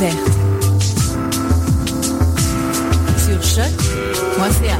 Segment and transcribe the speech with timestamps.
[0.00, 0.30] Découverte.
[3.18, 4.78] Sur choc.ca.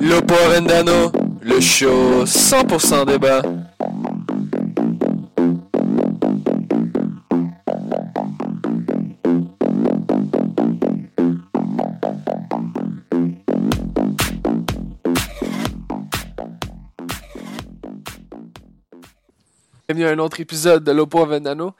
[0.00, 1.12] Lopo Vendano,
[1.42, 3.42] le show 100% débat.
[19.92, 21.72] Bienvenue à un autre épisode de Lopo Vendano.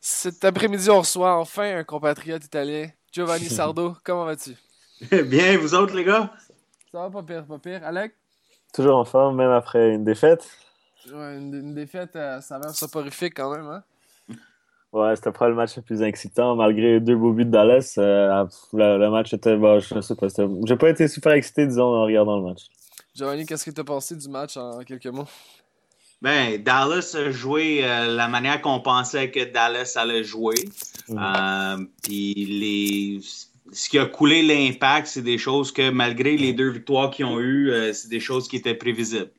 [0.00, 3.94] Cet après-midi, on reçoit enfin un compatriote italien, Giovanni Sardo.
[4.02, 4.56] Comment vas-tu?
[5.26, 6.32] Bien, vous autres, les gars?
[6.90, 7.84] Ça va pas pire, pas pire.
[7.84, 8.14] Alec?
[8.74, 10.44] Toujours en forme, même après une défaite.
[11.06, 13.84] Ouais, une, une défaite, euh, ça va soporifique quand même, hein?
[14.92, 17.94] Ouais, c'était pas le match le plus excitant, malgré deux beaux buts de Dallas.
[17.98, 20.26] euh, le, le match était, bah, je sais pas,
[20.64, 22.62] j'ai pas été super excité, disons, en regardant le match.
[23.14, 25.28] Giovanni, qu'est-ce que tu as pensé du match en quelques mots?
[26.22, 30.54] Ben, Dallas a joué euh, la manière qu'on pensait que Dallas allait jouer.
[31.08, 31.18] Mhm.
[31.18, 33.20] Euh, Puis les...
[33.72, 37.38] ce qui a coulé l'impact, c'est des choses que malgré les deux victoires qu'ils ont
[37.38, 39.30] eues, euh, c'est des choses qui étaient prévisibles.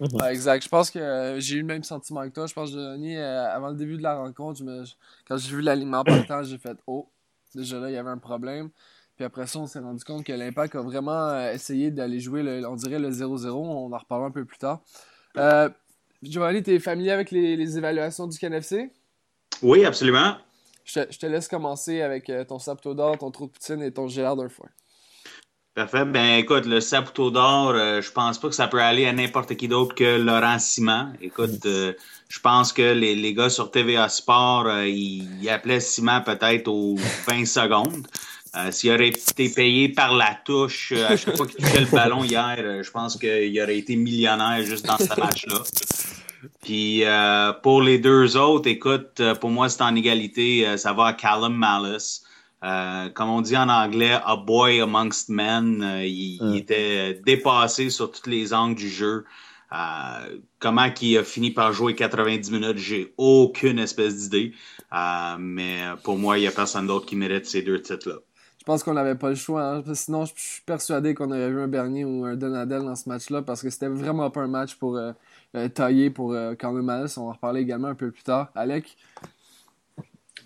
[0.00, 0.64] Ouais, exact.
[0.64, 2.46] Je pense que euh, j'ai eu le même sentiment que toi.
[2.46, 4.84] Je pense que euh, avant le début de la rencontre, je me-
[5.28, 7.08] quand j'ai vu l'alignement partant, j'ai fait Oh,
[7.54, 8.70] déjà là, il y avait un problème.
[9.16, 12.66] Puis après ça, on s'est rendu compte que l'Impact a vraiment essayé d'aller jouer, le,
[12.66, 13.50] on dirait, le 0-0.
[13.50, 14.80] On en reparlera un peu plus tard.
[15.36, 15.68] Euh,
[16.22, 18.90] Giovanni, tu es familier avec les, les évaluations du KNFC?
[19.62, 20.36] Oui, absolument.
[20.84, 23.82] Je te, je te laisse commencer avec euh, ton Sapto d'or, ton trou de poutine
[23.82, 24.68] et ton Gérard d'un foin.
[25.74, 26.04] Parfait.
[26.04, 29.56] Ben écoute, le Saputo d'or, euh, je pense pas que ça peut aller à n'importe
[29.56, 31.14] qui d'autre que Laurent Simon.
[31.22, 31.94] Écoute, euh,
[32.28, 36.68] je pense que les, les gars sur TVA Sport, euh, ils, ils appelaient Simon peut-être
[36.68, 36.96] aux
[37.26, 38.06] 20 secondes.
[38.54, 41.86] Euh, S'il aurait été payé par la touche, euh, à chaque fois qu'il touchait le
[41.86, 45.58] ballon hier, euh, je pense qu'il aurait été millionnaire juste dans ce match-là.
[46.62, 50.66] Puis euh, pour les deux autres, écoute, euh, pour moi, c'est en égalité.
[50.68, 52.24] euh, ça va à Callum Malice.
[52.64, 55.82] Euh, comme on dit en anglais, a boy amongst men.
[55.82, 59.24] Euh, il, il était dépassé sur tous les angles du jeu.
[59.72, 64.52] Euh, comment il a fini par jouer 90 minutes, j'ai aucune espèce d'idée.
[64.92, 68.16] Euh, mais pour moi, il n'y a personne d'autre qui mérite ces deux titres-là.
[68.62, 69.60] Je pense qu'on n'avait pas le choix.
[69.64, 73.08] hein, sinon, je suis persuadé qu'on aurait vu un Bernier ou un Donadel dans ce
[73.08, 75.10] match-là parce que c'était vraiment pas un match pour euh,
[75.56, 76.54] euh, tailler pour euh.
[76.62, 78.50] On va en reparler également un peu plus tard.
[78.54, 78.96] Alec,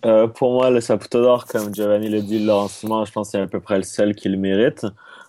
[0.06, 3.40] Euh, pour moi, le Saputo d'or, comme Giovanni l'a dit, Laurent je pense que c'est
[3.40, 4.86] à peu près le seul qui le mérite.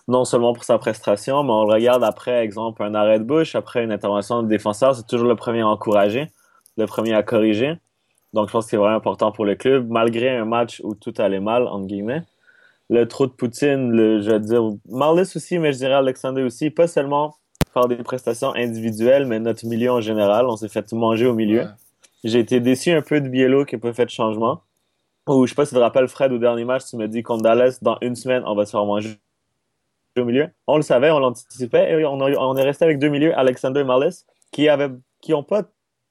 [0.08, 3.54] Non seulement pour sa prestation, mais on le regarde après, exemple, un arrêt de bouche,
[3.54, 6.32] après une intervention de défenseur, c'est toujours le premier à encourager,
[6.78, 7.74] le premier à corriger.
[8.32, 11.12] Donc, je pense que c'est vraiment important pour le club, malgré un match où tout
[11.18, 12.22] allait mal, entre guillemets.
[12.90, 16.70] Le trou de Poutine, le, je veux dire, Marlis aussi, mais je dirais Alexander aussi,
[16.70, 17.36] pas seulement
[17.74, 21.34] faire des prestations individuelles, mais notre milieu en général, on s'est fait tout manger au
[21.34, 21.60] milieu.
[21.60, 21.66] Ouais.
[22.24, 24.62] J'ai été déçu un peu de Biello qui n'a pas fait de changement.
[25.28, 27.22] Ou je sais pas si tu te rappelles, Fred, au dernier match, tu m'as dit
[27.22, 29.18] contre Dallas, dans une semaine, on va se faire manger
[30.16, 30.48] au milieu.
[30.66, 33.80] On le savait, on l'anticipait, et on, a- on est resté avec deux milieux, Alexander
[33.80, 34.10] et Marles,
[34.50, 34.88] qui avaient,
[35.20, 35.64] qui ont pas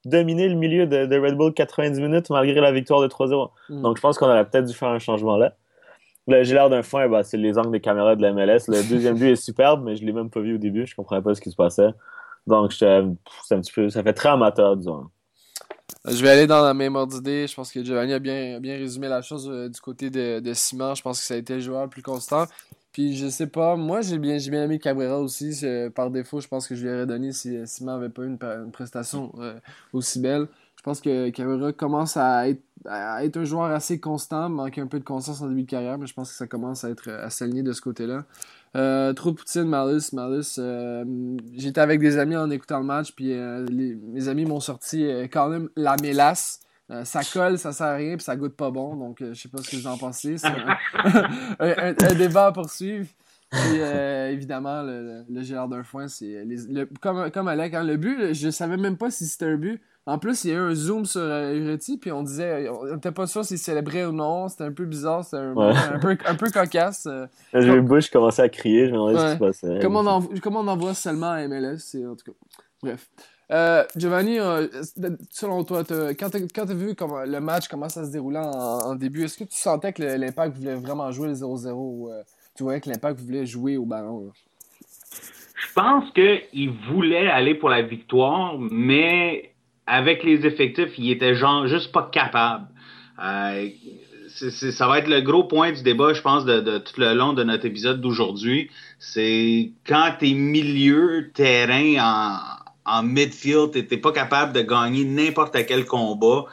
[0.05, 3.49] dominé le milieu de, de Red Bull 90 minutes malgré la victoire de 3-0.
[3.69, 3.81] Mm.
[3.81, 5.55] Donc je pense qu'on aurait peut-être dû faire un changement là.
[6.27, 8.67] Là, j'ai l'air d'un fin, bah, c'est les angles des caméras de la MLS.
[8.67, 10.85] Le deuxième but est superbe, mais je l'ai même pas vu au début.
[10.85, 11.89] Je comprenais pas ce qui se passait.
[12.45, 13.03] Donc, ça
[14.03, 15.09] fait très amateur, disons.
[16.05, 17.47] Je vais aller dans la même ordre d'idée.
[17.47, 20.53] Je pense que Giovanni a bien, bien résumé la chose euh, du côté de, de
[20.53, 20.95] Simon.
[20.95, 22.45] Je pense que ça a été le joueur le plus constant.
[22.91, 25.63] Puis je sais pas, moi j'ai bien, j'ai bien aimé Cabrera aussi.
[25.93, 28.27] Par défaut, je pense que je lui aurais donné si euh, Simon avait pas eu
[28.27, 29.53] une prestation euh,
[29.93, 30.47] aussi belle.
[30.77, 35.03] Je pense que Cabrera commence à être, un joueur assez constant, manque un peu de
[35.03, 37.63] constance en début de carrière, mais je pense que ça commence à être à s'aligner
[37.63, 38.25] de ce côté-là.
[38.75, 40.55] Euh, trop de Poutine, Malus, Malus.
[40.59, 41.03] euh,
[41.55, 45.49] J'étais avec des amis en écoutant le match, puis euh, mes amis m'ont sorti quand
[45.49, 46.61] même la mélasse.
[47.03, 48.95] Ça colle, ça sert à rien, puis ça goûte pas bon.
[48.95, 50.37] Donc, je sais pas ce que vous en pensez.
[51.59, 53.07] Un, débat à poursuivre.
[53.49, 53.79] Puis,
[54.31, 56.47] évidemment, le, le, d'un foin, c'est
[57.01, 59.81] comme, comme Alec, hein, le but, je savais même pas si c'était un but.
[60.07, 62.95] En plus, il y a eu un zoom sur euh, Uretti, puis on disait, on
[62.95, 64.47] était pas sûr s'il célébrait ou non.
[64.47, 65.73] C'était un peu bizarre, c'était un, Ouais.
[65.93, 67.05] un peu, un peu cocasse.
[67.07, 67.27] euh.
[67.53, 68.85] J'ai vu Bush commencer à crier.
[68.87, 69.79] Je me demandais ce qui se passait.
[69.81, 72.37] Comme on, en, comme on en voit seulement à MLS, c'est en tout cas.
[72.81, 73.09] Bref.
[73.51, 74.67] Euh, Giovanni, euh,
[75.29, 78.51] selon toi, t'as- quand tu as vu comment, le match, comment ça se déroulait en,
[78.51, 82.21] en début, est-ce que tu sentais que l'Impact voulait vraiment jouer le 0-0 ou euh,
[82.55, 84.25] tu voyais que l'Impact voulait jouer au ballon?
[84.25, 84.31] là?
[85.55, 89.53] Je pense qu'il voulait aller pour la victoire, mais
[89.87, 92.67] avec les effectifs, il était genre juste pas capable.
[93.23, 93.69] Euh,
[94.29, 97.33] ça va être le gros point du débat, je pense, de, de tout le long
[97.33, 98.69] de notre épisode d'aujourd'hui.
[98.99, 101.95] C'est quand t'es milieu terrain
[102.85, 106.45] en, en midfield, t'es pas capable de gagner n'importe quel combat.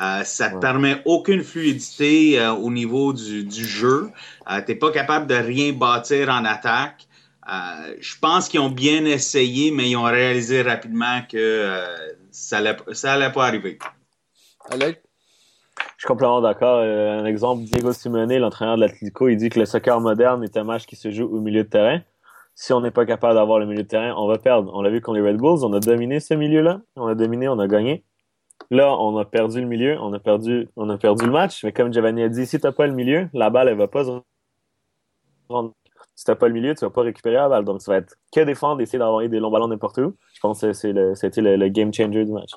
[0.00, 0.60] Euh, ça te Ouais.
[0.60, 4.12] permet aucune fluidité euh, au niveau du, du jeu.
[4.50, 7.06] Euh, t'es pas capable de rien bâtir en attaque.
[7.52, 11.86] Euh, je pense qu'ils ont bien essayé, mais ils ont réalisé rapidement que euh,
[12.32, 13.78] ça allait, ça allait pas arriver.
[14.70, 14.86] Je
[15.98, 16.78] suis complètement d'accord.
[16.78, 20.56] Euh, un exemple, Diego Simeone, l'entraîneur de l'Atlético, il dit que le soccer moderne est
[20.56, 22.00] un match qui se joue au milieu de terrain.
[22.54, 24.72] Si on n'est pas capable d'avoir le milieu de terrain, on va perdre.
[24.74, 26.80] On l'a vu contre les Red Bulls, on a dominé ce milieu-là.
[26.96, 28.04] On a dominé, on a gagné.
[28.70, 31.64] Là, on a perdu le milieu, on a perdu, on a perdu le match.
[31.64, 34.04] Mais comme Giovanni a dit, si t'as pas le milieu, la balle, elle va pas
[34.04, 34.10] se
[35.48, 35.72] rendre.
[36.14, 37.64] Si t'as pas le milieu, tu vas pas récupérer la balle.
[37.64, 40.16] Donc, tu vas être que défendre, essayer d'envoyer des longs ballons n'importe où.
[40.42, 42.50] Je pense que c'est le, c'était le, le game changer du match.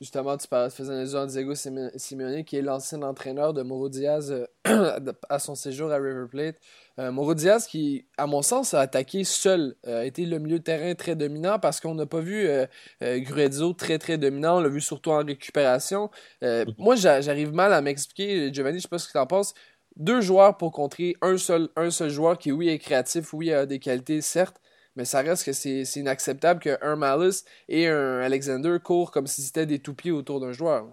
[0.00, 3.52] Justement, tu, parlais, tu faisais un allusion à Diego Sime- Simeone, qui est l'ancien entraîneur
[3.52, 6.56] de Mauro Diaz euh, à son séjour à River Plate.
[7.00, 10.60] Euh, Mauro Diaz, qui, à mon sens, a attaqué seul, euh, a été le milieu
[10.60, 12.66] de terrain très dominant parce qu'on n'a pas vu euh,
[13.02, 16.10] Gruezzo très très dominant, on l'a vu surtout en récupération.
[16.44, 19.26] Euh, moi, j'a- j'arrive mal à m'expliquer, Giovanni, je sais pas ce que tu en
[19.26, 19.52] penses.
[19.96, 23.66] Deux joueurs pour contrer un seul, un seul joueur qui, oui, est créatif, oui, a
[23.66, 24.60] des qualités, certes,
[24.98, 29.64] mais ça reste que c'est inacceptable qu'un Malice et un Alexander courent comme si c'était
[29.64, 30.86] des toupies autour d'un joueur.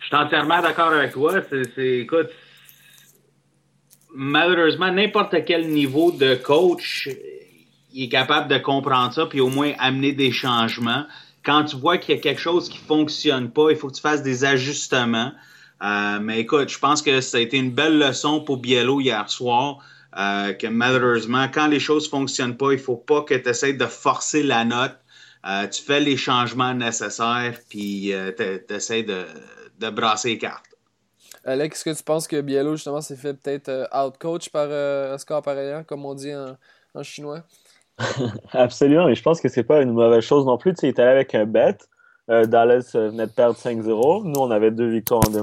[0.00, 1.34] Je suis entièrement d'accord avec toi.
[1.76, 2.30] C'est, écoute,
[4.12, 7.08] malheureusement, n'importe quel niveau de coach,
[7.94, 11.04] est capable de comprendre ça, puis au moins amener des changements.
[11.44, 14.02] Quand tu vois qu'il y a quelque chose qui fonctionne pas, il faut que tu
[14.02, 15.30] fasses des ajustements.
[15.84, 19.30] Euh, mais écoute, je pense que ça a été une belle leçon pour Biello hier
[19.30, 19.78] soir.
[20.18, 23.86] Euh, que malheureusement, quand les choses fonctionnent pas, il faut pas que tu essaies de
[23.86, 24.96] forcer la note.
[25.46, 29.24] Euh, tu fais les changements nécessaires, puis euh, tu essaies de,
[29.78, 30.64] de brasser les cartes.
[31.44, 35.14] Alex, est-ce que tu penses que Biello, justement, s'est fait peut-être euh, out-coach par euh,
[35.14, 36.56] Oscar Pareja, comme on dit en,
[36.94, 37.42] en chinois?
[38.52, 40.74] Absolument, mais je pense que c'est pas une mauvaise chose non plus.
[40.74, 41.78] Tu sais, il est allé avec un bet.
[42.30, 44.24] Euh, Dallas venait de perdre 5-0.
[44.24, 45.42] Nous, on avait deux victoires en deux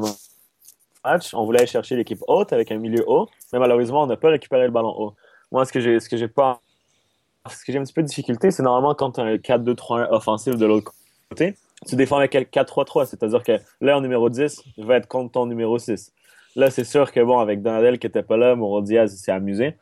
[1.33, 4.29] On voulait aller chercher l'équipe haute avec un milieu haut, mais malheureusement, on n'a pas
[4.29, 5.13] récupéré le ballon haut.
[5.51, 6.59] Moi, ce que j'ai, ce que j'ai pas,
[7.49, 10.07] ce que j'ai un petit peu de difficulté, c'est normalement quand tu as un 4-2-3-1
[10.11, 10.91] offensif de l'autre
[11.29, 11.55] côté,
[11.87, 15.33] tu défends avec un 4-3-3, c'est-à-dire que là, en numéro 10, je vais être contre
[15.33, 16.11] ton numéro 6.
[16.55, 19.75] Là, c'est sûr que bon, avec Donadel qui était pas là, Mouro Diaz s'est amusé.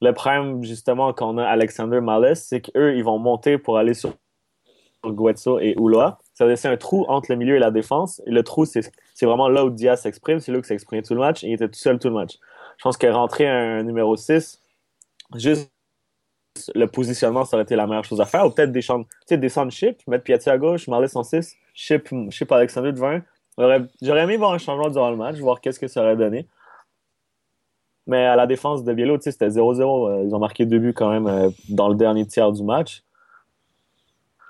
[0.00, 3.94] Le problème, justement, quand on a Alexander Males, c'est qu'eux, ils vont monter pour aller
[3.94, 4.14] sur
[5.04, 6.18] Guetzo et Uloa.
[6.42, 8.20] Ça laisser un trou entre le milieu et la défense.
[8.26, 8.90] Et le trou, c'est
[9.22, 10.40] vraiment là où Diaz s'exprime.
[10.40, 11.44] C'est là où il s'exprime tout le match.
[11.44, 12.38] Et il était tout seul tout le match.
[12.78, 14.60] Je pense que rentrer un numéro 6,
[15.36, 15.70] juste
[16.74, 18.44] le positionnement, ça aurait été la meilleure chose à faire.
[18.44, 22.90] Ou peut-être descendre, descendre Chip, mettre Piatti à gauche, Marles en 6, Chip, Chip Alexander
[22.90, 23.22] devant un.
[23.56, 26.48] J'aurais j'aurais aimé voir un changement durant le match, voir qu'est-ce que ça aurait donné.
[28.08, 30.08] Mais à la défense de Biello, c'était 0-0.
[30.10, 33.04] Euh, Ils ont marqué deux buts quand même euh, dans le dernier tiers du match.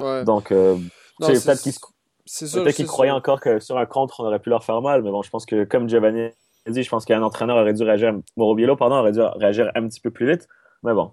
[0.01, 0.25] Ouais.
[0.25, 0.79] Donc, euh,
[1.23, 5.03] c'est- peut-être qu'ils croyaient encore que sur un contre, on aurait pu leur faire mal.
[5.03, 6.31] Mais bon, je pense que comme Giovanni
[6.69, 10.01] dit, je pense qu'un entraîneur aurait dû réagir, Morobiello, pardon, aurait dû réagir un petit
[10.01, 10.49] peu plus vite.
[10.83, 11.13] Mais bon.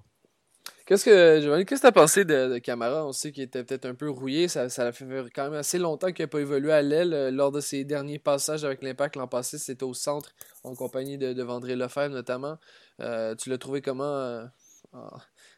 [0.85, 3.05] Qu'est-ce que, Giovanni, qu'est-ce que tu as pensé de, Camara?
[3.05, 4.47] On sait qu'il était peut-être un peu rouillé.
[4.47, 7.13] Ça, ça fait quand même assez longtemps qu'il n'a pas évolué à l'aile.
[7.13, 10.31] Euh, lors de ses derniers passages avec l'Impact l'an passé, c'était au centre,
[10.63, 12.57] en compagnie de, de Vendré Lefebvre notamment.
[13.01, 14.45] Euh, tu l'as trouvé comment euh,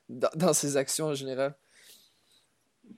[0.09, 1.55] dans, ses actions en général?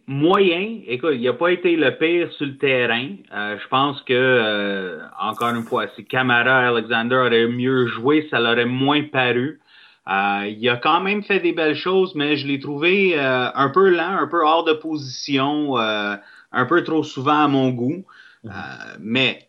[0.05, 0.79] Moyen.
[0.88, 3.10] Écoute, il n'a pas été le pire sur le terrain.
[3.31, 9.03] je pense que, encore une fois, si Camara Alexander aurait mieux joué, ça l'aurait moins
[9.03, 9.62] paru.
[10.10, 13.69] Euh, il a quand même fait des belles choses, mais je l'ai trouvé euh, un
[13.69, 16.15] peu lent, un peu hors de position, euh,
[16.51, 18.03] un peu trop souvent à mon goût.
[18.43, 18.51] Mhm.
[19.00, 19.48] mais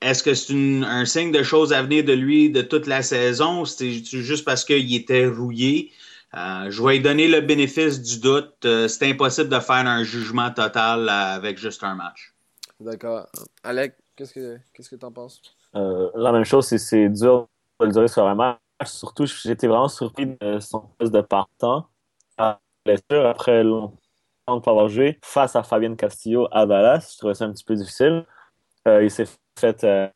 [0.00, 3.64] est-ce que c'est un signe de choses à venir de lui de toute la saison?
[3.64, 5.92] C'est juste parce qu'il était rouillé?
[6.34, 8.66] Je vais lui donner le bénéfice du doute.
[8.88, 12.34] c'est impossible de faire un jugement total avec juste un match.
[12.80, 13.26] D'accord.
[13.62, 15.40] Alec, qu'est-ce que tu que en penses?
[15.74, 17.48] la même chose, c'est dur
[17.80, 21.88] de le dire sur un match surtout, j'étais vraiment surpris de son poste de partant.
[22.36, 23.96] Après longtemps
[24.48, 27.64] de pas avoir joué face à Fabien Castillo à Dallas, je trouvais ça un petit
[27.64, 28.26] peu difficile.
[28.86, 29.26] Euh, il s'est
[29.58, 29.84] fait.
[29.84, 30.08] Euh,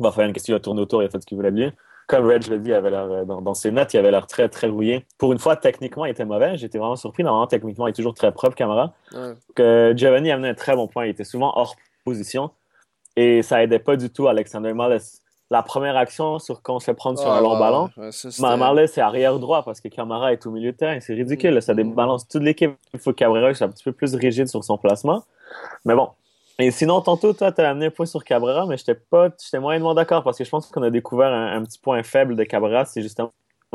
[0.00, 1.72] Fabien Castillo a tourné autour, il a fait ce qu'il voulait bien.
[2.06, 5.04] Comme Reg l'a dit, avait euh, dans, ses notes, il avait l'air très, très rouillé.
[5.18, 6.56] Pour une fois, techniquement, il était mauvais.
[6.56, 7.24] J'étais vraiment surpris.
[7.24, 8.92] Normalement, techniquement, il est toujours très propre, Camara.
[9.54, 11.06] Que Giovanni amenait un très bon point.
[11.06, 12.50] Il était souvent hors position.
[13.16, 15.00] Et ça aidait pas du tout Alexander Malles
[15.50, 19.00] la première action sur quand on se fait prendre sur un long ballon, ouais, c'est
[19.00, 20.98] arrière droit parce que Camara est au milieu de terrain.
[21.00, 21.62] C'est ridicule.
[21.62, 22.72] Ça débalance toute l'équipe.
[22.92, 25.22] Il faut que Cabrera soit un petit peu plus rigide sur son placement.
[25.84, 26.08] Mais bon.
[26.58, 29.60] Et sinon, tantôt, toi, tu as amené un point sur Cabrera, mais j'étais pas, j'étais
[29.60, 32.86] moyennement d'accord parce que je pense qu'on a découvert un, petit point faible de Cabrera,
[32.86, 33.32] c'est justement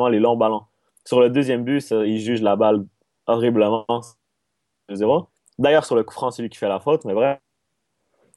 [0.09, 0.63] les longs ballons.
[1.05, 2.85] Sur le deuxième but, il juge la balle
[3.27, 3.85] horriblement.
[5.59, 7.39] D'ailleurs, sur le coup franc, c'est lui qui fait la faute, mais bref.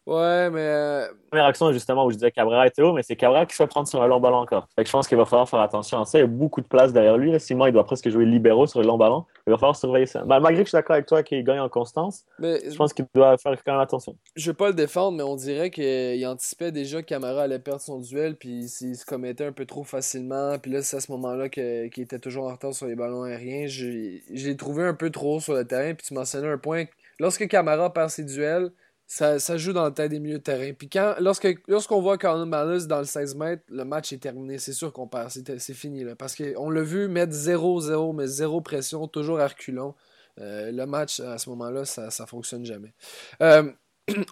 [0.06, 0.60] Ouais, mais.
[0.60, 3.62] Euh, Première action, justement, où je disais Cabrera était haut, mais c'est Cabrera qui se
[3.62, 4.68] fait prendre sur un long ballon encore.
[4.76, 6.18] Fait que je pense qu'il va falloir faire attention à ça.
[6.18, 7.38] Il y a beaucoup de place derrière lui.
[7.40, 9.24] Simon, il doit presque jouer libéraux sur le long ballon.
[9.46, 10.24] Il va falloir surveiller ça.
[10.24, 13.36] malgré que je suis d'accord avec toi qu'il gagne en constance, je pense qu'il doit
[13.38, 14.14] faire quand même attention.
[14.36, 17.80] Je veux pas le défendre, mais on dirait qu'il anticipait déjà que Camara allait perdre
[17.80, 20.58] son duel, puis s'il se commettait un peu trop facilement.
[20.58, 23.66] Puis là, c'est à ce moment-là qu'il était toujours en retard sur les ballons aériens.
[23.66, 26.84] J'ai trouvé un peu trop sur le terrain, puis tu mentionnais un point.
[27.18, 28.70] Lorsque Camara perd ses duels,
[29.06, 30.72] ça, joue dans le tête des milieux de terrain.
[30.72, 34.58] Puis quand, lorsque, lorsqu'on voit Conor Malice dans le 16 mètres, le match est terminé.
[34.58, 35.30] C'est sûr qu'on perd.
[35.30, 36.04] C'est, fini.
[36.04, 39.94] Là, parce qu'on l'a vu mettre 0-0, mais zéro pression, toujours à reculons.
[40.40, 42.92] Euh, le match, à ce moment-là, ça ne fonctionne jamais.
[43.40, 43.70] Euh,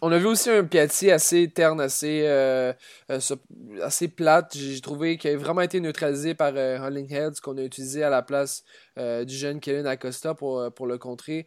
[0.02, 2.73] on a vu aussi un Piatti assez terne, assez, euh,
[3.11, 4.57] euh, plate.
[4.57, 8.23] J'ai trouvé qu'il a vraiment été neutralisé par euh, Heads, qu'on a utilisé à la
[8.23, 8.64] place
[8.99, 11.47] euh, du jeune Kevin Acosta pour, le contrer.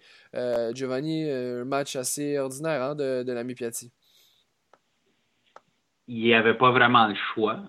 [0.74, 3.91] Giovanni, un match assez ordinaire hein, de, de l'ami Piatti.
[6.08, 7.63] Il n'y avait pas vraiment le choix.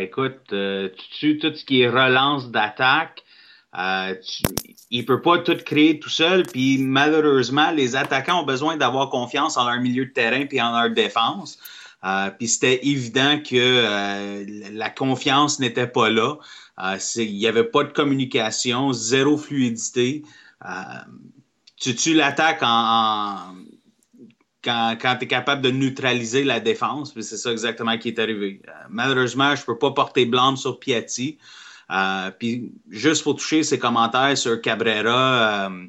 [0.00, 3.22] écoute, tout ce qui est relance d'attaque,
[3.78, 4.42] euh, tu,
[4.92, 9.56] il peut pas tout créer tout seul, puis malheureusement, les attaquants ont besoin d'avoir confiance
[9.56, 11.58] en leur milieu de terrain puis en leur défense.
[12.04, 16.36] Euh, puis c'était évident que euh, la confiance n'était pas là.
[16.80, 20.22] Euh, il n'y avait pas de communication, zéro fluidité.
[21.76, 23.36] tu tues l'attaque en,
[24.62, 27.14] quand, tu es capable de neutraliser la défense.
[27.18, 28.60] C'est ça exactement qui est arrivé.
[28.90, 31.38] malheureusement, je peux pas porter blâme sur Piatti.
[31.92, 35.66] Euh, puis juste pour toucher ses commentaires sur Cabrera.
[35.66, 35.88] Euh,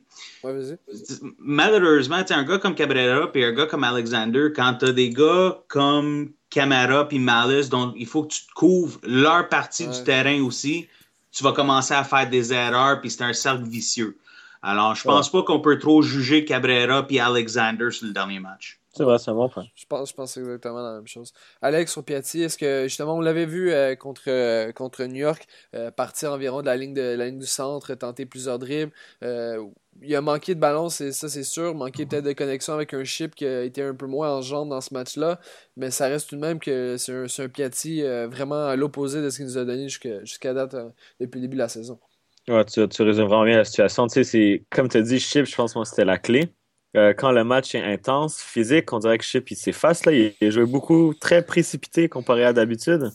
[1.40, 5.60] malheureusement, un gars comme Cabrera puis un gars comme Alexander, quand tu as des gars
[5.70, 10.42] comme Camara puis Malice, dont il faut que tu te couvres leur partie du terrain
[10.44, 10.90] aussi,
[11.32, 14.18] tu vas commencer à faire des erreurs puis c'est un cercle vicieux.
[14.62, 18.80] Alors, je pense pas qu'on peut trop juger Cabrera puis Alexander sur le dernier match.
[18.96, 19.66] C'est vrai, c'est un bon point.
[19.74, 21.34] Je pense, je pense exactement la même chose.
[21.64, 25.48] Alex, sur Piatti, est-ce que justement, on l'avait vu euh, contre, euh, contre New York,
[25.74, 28.92] euh, partir environ de la ligne, de la ligne du centre, tenter plusieurs dribbles.
[30.02, 33.34] il a manqué de balance, ça c'est sûr, manqué peut-être de connexion avec un chip
[33.34, 35.40] qui a été un peu moins en jambe dans ce match-là,
[35.76, 39.30] mais ça reste tout de même que c'est un, un, Piatti vraiment à l'opposé de
[39.32, 40.76] ce qu'il nous a donné jusqu'à date
[41.20, 42.00] depuis le début de la saison.
[42.48, 44.06] Ouais, tu, tu résumes vraiment bien la situation.
[44.08, 46.54] Tu sais, c'est comme tu as dit, chip, je pense que c'était la clé.
[46.96, 50.06] Euh, quand le match est intense, physique, on dirait que Chip il s'efface.
[50.06, 50.12] Là.
[50.12, 53.12] Il, a joué beaucoup très précipité comparé à d'habitude.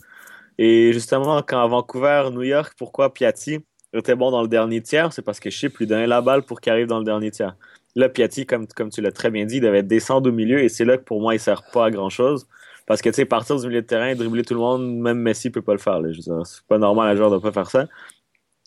[0.58, 3.60] Et justement, quand à Vancouver, New York, pourquoi Piatti
[3.92, 6.60] était bon dans le dernier tiers, c'est parce que Chip lui donnait la balle pour
[6.60, 7.56] qu'il arrive dans le dernier tiers.
[7.94, 10.68] Là, Piatti, comme, comme tu l'as très bien dit, il devait descendre au milieu et
[10.68, 12.46] c'est là que pour moi, il sert pas à grand chose.
[12.86, 15.50] Parce que, tu sais, partir du milieu de terrain, dribbler tout le monde, même Messi
[15.50, 16.00] peut pas le faire.
[16.44, 17.86] C'est pas normal un joueur de pas faire ça.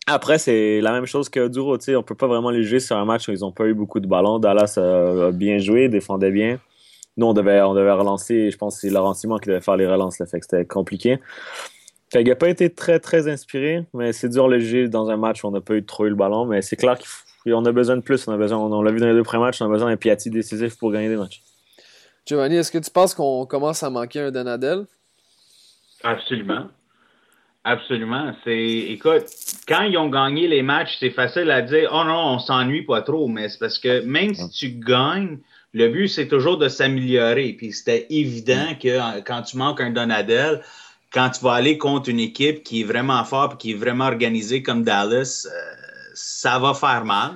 [0.08, 1.78] Après, c'est la même chose que Duro.
[1.78, 4.00] On peut pas vraiment les juger sur un match où ils ont pas eu beaucoup
[4.00, 4.40] de ballons.
[4.40, 6.60] Dallas a, bien joué, défendait bien.
[7.18, 8.50] nous, on devait, on devait relancer.
[8.50, 10.18] Je pense que c'est Laurent Simon qui devait faire les relances.
[10.20, 11.20] Là, fait que c'était compliqué.
[12.12, 15.18] Fait qu'il n'a pas été très, très inspiré, mais c'est dur le juger dans un
[15.18, 16.46] match où on n'a pas eu trop eu le ballon.
[16.46, 16.98] Mais c'est clair
[17.46, 18.28] qu'on a besoin de plus.
[18.28, 19.98] On a besoin, on, l'a vu dans les deux premiers matchs, on a besoin d'un
[19.98, 21.42] Piatti décisif pour gagner des matchs.
[22.26, 24.86] Giovanni, est-ce que tu penses qu'on commence à manquer un Donadel?
[26.04, 26.68] Absolument.
[27.64, 28.34] Absolument.
[28.44, 29.26] C'est, écoute,
[29.68, 33.02] quand ils ont gagné les matchs, c'est facile à dire, oh non, on s'ennuie pas
[33.02, 35.38] trop, mais c'est parce que même si tu gagnes,
[35.74, 37.54] le but, c'est toujours de s'améliorer.
[37.54, 40.62] Puis c'était évident que quand tu manques un Donadel,
[41.14, 44.64] quand tu vas aller contre une équipe qui est vraiment forte, qui est vraiment organisée
[44.64, 45.76] comme Dallas, euh,
[46.14, 47.36] ça va faire mal.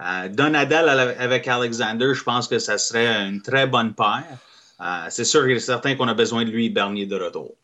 [0.00, 0.88] Euh, Donadel
[1.18, 4.38] avec Alexander, je pense que ça serait une très bonne paire.
[4.80, 7.54] Euh, c'est sûr est certain qu'on a besoin de lui, Bernier, de retour.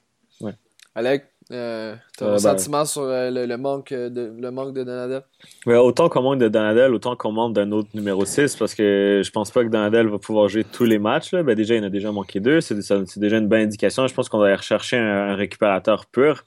[0.41, 0.55] Ouais.
[0.95, 5.23] Alex, euh, as un ben, sentiment sur le, manque de, le manque de Donadel?
[5.67, 9.31] autant qu'on manque de Donadel, autant qu'on manque d'un autre numéro 6, parce que je
[9.31, 11.33] pense pas que Donadel va pouvoir jouer tous les matchs.
[11.33, 12.61] Ben, déjà, il en a déjà manqué deux.
[12.61, 12.77] C'est
[13.17, 14.07] déjà une bonne indication.
[14.07, 16.45] Je pense qu'on doit rechercher un, récupérateur pur.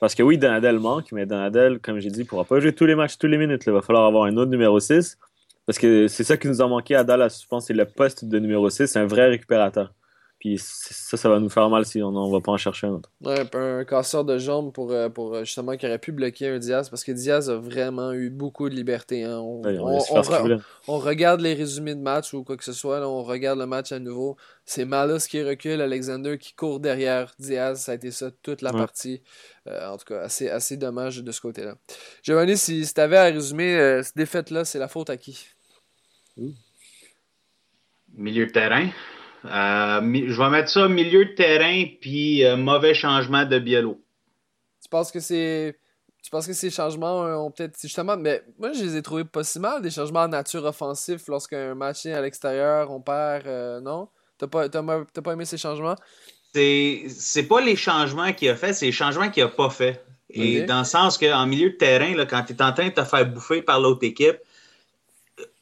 [0.00, 2.86] Parce que oui, Donadel manque, mais Donadel, comme j'ai dit, ne pourra pas jouer tous
[2.86, 3.62] les matchs, tous les minutes.
[3.66, 5.18] Il va falloir avoir un autre numéro 6.
[5.66, 7.40] Parce que c'est ça qui nous a manqué à Dallas.
[7.42, 9.92] Je pense c'est le poste de numéro 6, c'est un vrai récupérateur.
[10.46, 12.90] Puis ça, ça va nous faire mal si on ne va pas en chercher un
[12.90, 13.10] autre.
[13.20, 16.60] Ouais, un casseur de jambes pour, euh, pour euh, justement qui aurait pu bloquer un
[16.60, 19.24] Diaz parce que Diaz a vraiment eu beaucoup de liberté.
[19.24, 19.40] Hein.
[19.40, 23.90] On, regarde les résumés de match ou quoi que ce soit, on regarde le match
[23.90, 24.36] à nouveau.
[24.64, 27.80] C'est Malus qui recule, Alexander qui court derrière Diaz.
[27.80, 29.22] Ça a été ça toute la partie.
[29.66, 31.74] Euh, en tout cas, assez, assez dommage de ce côté-là.
[32.22, 35.44] Giovanni, si, si tu avais à résumer cette défaite-là, c'est la faute à qui?
[38.14, 38.90] Milieu de terrain.
[39.44, 44.00] Euh, je vais mettre ça milieu de terrain puis euh, mauvais changement de Biello.
[44.82, 45.78] Tu penses que c'est.
[46.22, 47.80] Tu penses que ces changements ont peut-être.
[47.80, 51.28] Justement, mais moi, je les ai trouvés pas si mal, des changements en nature offensif
[51.28, 53.46] lorsqu'un match est à l'extérieur, on perd.
[53.46, 54.08] Euh, non?
[54.38, 55.96] T'as pas, pas aimé ces changements?
[56.52, 60.04] C'est pas les changements qu'il a fait, c'est les changements qu'il a pas fait.
[60.30, 62.94] Et dans le sens qu'en milieu de terrain, là, quand tu es en train de
[62.94, 64.38] te faire bouffer par l'autre équipe,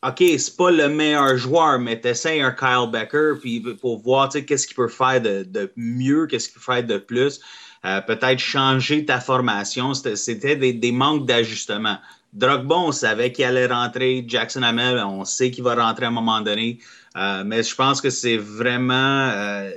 [0.06, 4.28] OK, c'est pas le meilleur joueur, mais tu essaies un Kyle Becker puis pour voir
[4.28, 7.40] qu'est-ce qu'il peut faire de, mieux, qu'est-ce qu'il peut faire de plus.
[7.86, 9.94] Euh, peut-être changer ta formation.
[9.94, 11.96] C'était des, manques d'ajustement.
[12.34, 14.24] Drogba, on savait qu'il allait rentrer.
[14.26, 16.80] Jackson Hamel, on sait qu'il va rentrer à un moment donné.
[17.16, 19.70] Euh, mais je pense que c'est vraiment euh,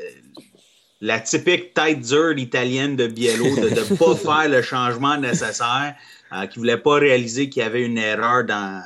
[0.99, 5.95] la typique tête dure italienne de Biello de ne pas faire le changement nécessaire.
[6.33, 8.83] Euh, qui ne voulait pas réaliser qu'il y avait une erreur dans,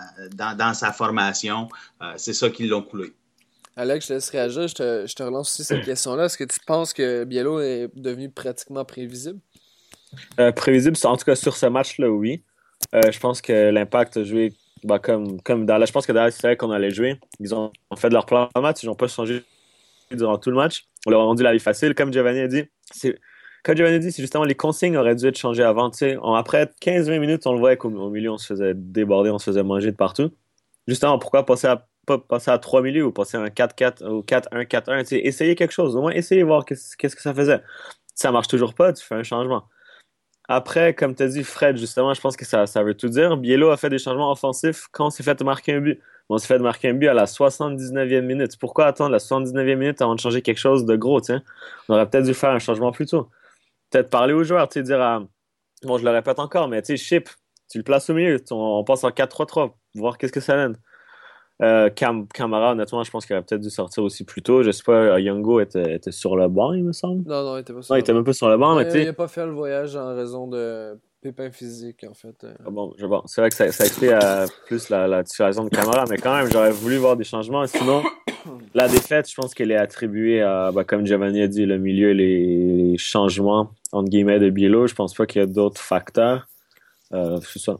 [0.55, 1.69] dans, sa formation.
[2.01, 3.13] Euh, c'est ça qui l'ont coulé.
[3.75, 4.67] Alex, je te laisse réagir.
[4.67, 6.25] Je te, je te relance aussi cette question-là.
[6.25, 9.39] Est-ce que tu penses que Biello est devenu pratiquement prévisible?
[10.39, 12.43] Euh, prévisible, en tout cas sur ce match-là, oui.
[12.93, 16.57] je pense que l'impact a joué bah, comme, comme dans Je pense que Dallas savait
[16.57, 17.19] qu'on allait jouer.
[17.39, 18.83] Ils ont, fait de leur plan de match.
[18.83, 19.43] Ils n'ont pas changé
[20.11, 20.85] durant tout le match.
[21.07, 21.95] On leur a rendu la vie facile.
[21.95, 23.17] Comme Giovanni a dit, c'est
[23.63, 25.91] comme Giovanni dit, c'est justement les consignes auraient dû être changées avant.
[26.35, 29.63] après 15-20 minutes, on le voyait qu'au milieu, on se faisait déborder, on se faisait
[29.63, 30.31] manger de partout.
[30.87, 34.21] Justement, pourquoi passer à, pas passer à 3 milieux ou passer à un 4-4 ou
[34.21, 37.61] 4-1-4-1 Essayer quelque chose, au moins essayer de voir qu'est-ce que ça faisait.
[38.15, 39.65] Ça marche toujours pas, tu fais un changement.
[40.47, 43.37] Après, comme tu as dit, Fred, justement, je pense que ça, ça veut tout dire.
[43.37, 46.01] Biello a fait des changements offensifs quand on s'est fait marquer un but.
[46.29, 48.57] On s'est fait marquer un but à la 79e minute.
[48.59, 51.21] Pourquoi attendre la 79e minute avant de changer quelque chose de gros?
[51.29, 53.29] On aurait peut-être dû faire un changement plus tôt
[53.91, 55.23] peut-être parler aux joueurs, tu sais, dire à.
[55.83, 57.29] Bon, je le répète encore, mais tu sais, Chip,
[57.69, 58.37] tu le places au milieu.
[58.51, 60.77] On, passe en 4-3-3, voir qu'est-ce que ça donne.
[61.61, 64.63] Euh, Cam, Camara, honnêtement, je pense qu'il aurait peut-être dû sortir aussi plus tôt.
[64.63, 67.27] Je sais pas, euh, Youngo était, était, sur le banc, il me semble.
[67.27, 68.75] Non, non, il était pas sur non, il était même pas sur le banc.
[68.75, 72.43] Mais, il n'a pas fait le voyage en raison de pépins physiques, en fait.
[72.43, 72.53] Euh.
[72.65, 73.23] Ah bon, je vois.
[73.27, 74.11] C'est vrai que ça, ça explique
[74.65, 77.65] plus la, la situation de Camara, mais quand même, j'aurais voulu voir des changements.
[77.67, 78.01] Sinon,
[78.73, 82.11] la défaite, je pense qu'elle est attribuée à, bah, comme Giovanni a dit, le milieu,
[82.11, 84.87] les changements, entre guillemets, de Bielo.
[84.87, 86.47] Je pense pas qu'il y a d'autres facteurs.
[87.13, 87.77] Euh, c'est ça.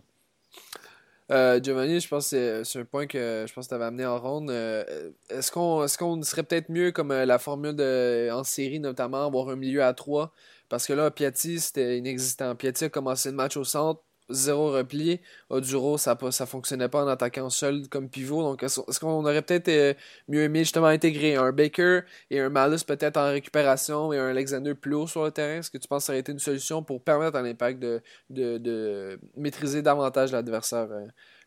[1.31, 4.05] Euh, Giovanni, je pense que c'est un point que je pense que tu avais amené
[4.05, 4.49] en ronde.
[4.49, 4.83] Euh,
[5.29, 9.83] est-ce qu'on serait peut-être mieux comme la formule de, en série, notamment, avoir un milieu
[9.83, 10.33] à trois?
[10.67, 12.55] Parce que là, Piatti, c'était inexistant.
[12.55, 15.19] Piatti a commencé le match au centre zéro repli.
[15.49, 18.43] Oduro, ça ça fonctionnait pas en attaquant seul comme pivot.
[18.43, 19.93] Donc, est-ce qu'on aurait peut-être euh,
[20.27, 24.73] mieux aimé justement intégrer un Baker et un Malus peut-être en récupération et un Alexander
[24.75, 25.59] plus haut sur le terrain?
[25.59, 28.01] Est-ce que tu penses que ça aurait été une solution pour permettre à l'impact de,
[28.29, 30.87] de, maîtriser davantage l'adversaire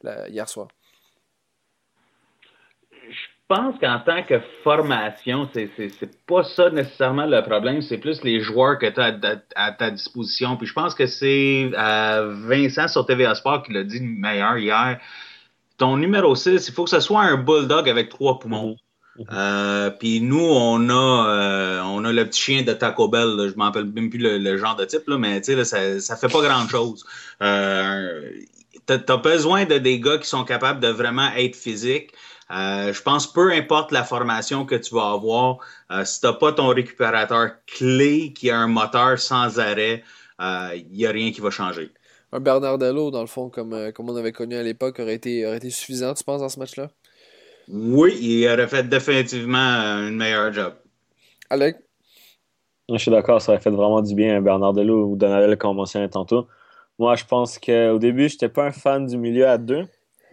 [0.04, 0.68] euh, hier soir?
[3.50, 5.68] Je pense qu'en tant que formation, c'est,
[6.26, 9.14] pas ça nécessairement le problème, c'est plus les joueurs que tu as
[9.54, 10.56] à, ta disposition.
[10.56, 14.98] Puis je pense que c'est euh, Vincent sur TVA Sport qui l'a dit meilleur hier.
[15.76, 18.76] Ton numéro 6, il faut que ce soit un bulldog avec trois poumons.
[19.30, 23.36] Euh, puis nous, on a, euh, on a le petit chien de Taco Bell.
[23.36, 23.48] Là.
[23.48, 26.32] Je m'en rappelle même plus le, genre de type, là, mais là, ça, ça fait
[26.32, 27.04] pas grand-chose.
[27.42, 28.30] Euh,
[28.86, 32.12] T'as as besoin de des gars qui sont capables de vraiment être physiques.
[32.50, 35.58] Euh, je pense peu importe la formation que tu vas avoir,
[35.90, 40.04] euh, si tu n'as pas ton récupérateur clé qui a un moteur sans arrêt,
[40.40, 41.90] il n'y a rien qui va changer.
[42.32, 45.58] Un Bernardello, dans le fond, comme, comme on avait connu à l'époque, aurait été, aurait
[45.58, 46.90] été suffisant, tu penses, dans ce match-là?
[47.68, 50.74] Oui, il aurait fait définitivement une meilleure job.
[51.48, 51.76] Alec?
[52.90, 56.10] Je suis d'accord, ça aurait fait vraiment du bien Bernard Delou ou Donadel, comme mentionnait
[56.10, 56.46] tantôt.
[56.98, 59.84] Moi, je pense qu'au début, je n'étais pas un fan du milieu à deux.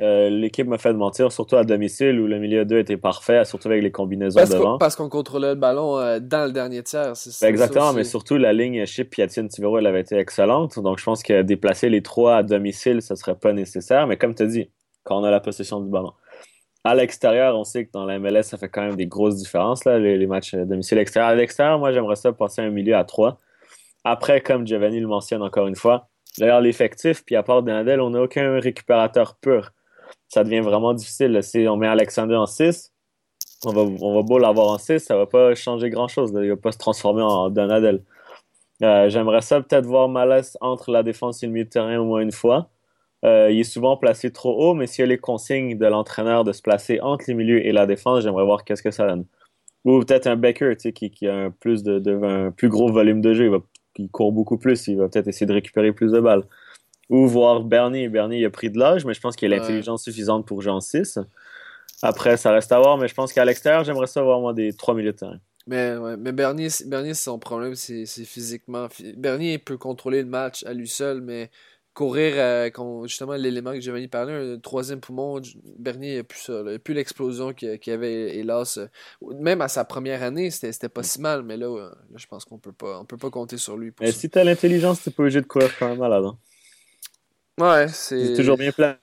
[0.01, 3.45] Euh, l'équipe m'a fait mentir, surtout à domicile où le milieu à deux était parfait,
[3.45, 4.77] surtout avec les combinaisons parce devant.
[4.79, 7.13] parce qu'on contrôlait le ballon euh, dans le dernier tiers.
[7.43, 10.79] Exactement, mais surtout la ligne Chip Piatine Tivero, elle avait été excellente.
[10.79, 14.07] Donc je pense que déplacer les trois à domicile, ça serait pas nécessaire.
[14.07, 14.71] Mais comme tu as dit,
[15.03, 16.13] quand on a la possession du ballon.
[16.83, 19.85] À l'extérieur, on sait que dans la MLS, ça fait quand même des grosses différences,
[19.85, 21.29] là, les, matchs domicile-extérieur.
[21.29, 23.37] À l'extérieur, moi, j'aimerais ça passer un milieu à trois.
[24.03, 26.09] Après, comme Giovanni le mentionne encore une fois,
[26.39, 29.73] d'ailleurs, l'effectif, puis à part Denadel, on n'a aucun récupérateur pur.
[30.31, 31.37] Ça devient vraiment difficile.
[31.43, 32.93] Si on met Alexander en 6,
[33.65, 36.31] on va, on va beau l'avoir en 6, ça va pas changer grand-chose.
[36.41, 38.03] Il va pas se transformer en Donadel.
[38.81, 42.05] Euh, j'aimerais ça peut-être voir Malas entre la défense et le milieu de terrain au
[42.05, 42.69] moins une fois.
[43.25, 46.43] Euh, il est souvent placé trop haut, mais s'il y a les consignes de l'entraîneur
[46.43, 49.25] de se placer entre les milieux et la défense, j'aimerais voir qu'est-ce que ça donne.
[49.85, 53.33] Ou peut-être un Becker, qui, qui a un plus, de, un plus gros volume de
[53.33, 53.59] jeu, il, va,
[54.11, 56.43] court beaucoup plus, il va peut-être essayer de récupérer plus de balles.
[57.11, 58.07] Ou voir Bernie.
[58.07, 60.71] Bernie, il a pris de l'âge, mais je pense qu'il a l'intelligence suffisante pour jouer
[60.71, 61.19] en 6.
[62.01, 64.73] Après, ça reste à voir, mais je pense qu'à l'extérieur, j'aimerais ça voir moi des
[64.73, 65.39] 3 milieux de terrain.
[65.67, 68.87] Mais, ouais, mais Bernier, Bernier son problème, c'est physiquement.
[69.17, 71.51] Bernier peut contrôler le match à lui seul, mais
[71.93, 72.69] courir, euh,
[73.05, 75.41] justement, l'élément que Giovanni parlait, un troisième poumon,
[75.77, 76.61] Bernier n'a plus ça.
[76.65, 78.77] Il n'a plus l'explosion qu'il y avait, hélas.
[78.77, 78.87] Euh,
[79.39, 82.71] même à sa première année, c'était pas si mal, mais là, je pense qu'on peut
[82.71, 83.91] pas, on peut pas compter sur lui.
[83.99, 86.23] mais si tu as l'intelligence, t'es pas obligé de courir quand même malade.
[86.25, 86.37] Hein.
[87.61, 88.33] Ouais, c'est.
[88.35, 88.95] toujours bien plein.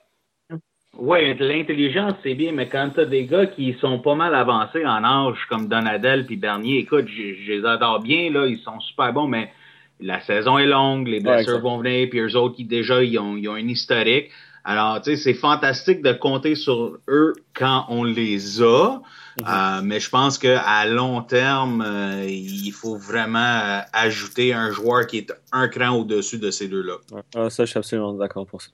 [0.99, 4.85] Oui, l'intelligence, c'est bien, mais quand tu as des gars qui sont pas mal avancés
[4.85, 9.13] en âge, comme Donadel puis Bernier, écoute, je les adore bien, là, ils sont super
[9.13, 9.53] bons, mais
[10.01, 13.37] la saison est longue, les blessures vont venir, puis eux autres qui déjà ils ont,
[13.37, 14.31] ils ont un historique.
[14.65, 19.01] Alors, tu sais, c'est fantastique de compter sur eux quand on les a,
[19.47, 25.07] euh, mais je pense qu'à long terme, euh, il faut vraiment euh, ajouter un joueur
[25.07, 26.97] qui est un cran au-dessus de ces deux-là.
[27.37, 28.71] Ah, ça, je suis absolument d'accord pour ça.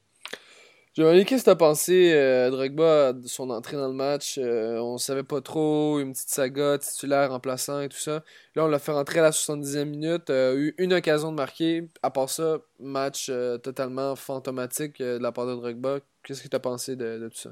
[0.94, 4.38] Giovanni, qu'est-ce que t'as pensé, euh, Drogba, de son entrée dans le match?
[4.38, 8.22] Euh, on savait pas trop, une petite saga titulaire remplaçant et tout ça.
[8.54, 11.88] Là, on l'a fait rentrer à la 70e minute, euh, eu une occasion de marquer.
[12.04, 15.98] À part ça, match euh, totalement fantomatique de la part de Drogba.
[16.22, 17.50] Qu'est-ce que t'as pensé de tout ça?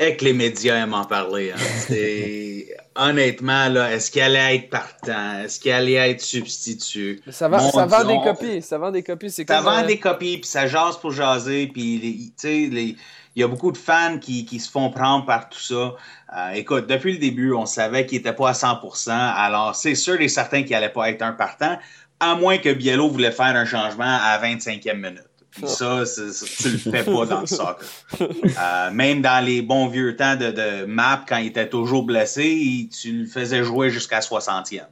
[0.00, 1.52] Et que les médias aiment en parler.
[1.52, 2.70] Hein.
[2.96, 5.40] Honnêtement, là, est-ce qu'il allait être partant?
[5.44, 7.20] Est-ce qu'il allait être substitut?
[7.30, 8.62] Ça, va, ça vend des copies.
[8.62, 9.30] Ça vend des copies.
[9.30, 11.66] Ça vend des copies, puis ça jase pour jaser.
[11.66, 12.96] Puis, il
[13.36, 15.94] y a beaucoup de fans qui, qui, se font prendre par tout ça.
[16.36, 19.10] Euh, écoute, depuis le début, on savait qu'il n'était pas à 100%.
[19.10, 21.78] Alors, c'est sûr et certain qu'il n'allait pas être un partant,
[22.20, 25.29] à moins que Biello voulait faire un changement à 25e minute.
[25.50, 27.86] Puis ça, tu le fais pas dans le soccer.
[28.20, 32.88] Euh, même dans les bons vieux temps de, de Map, quand il était toujours blessé,
[33.00, 34.82] tu le faisais jouer jusqu'à 60e.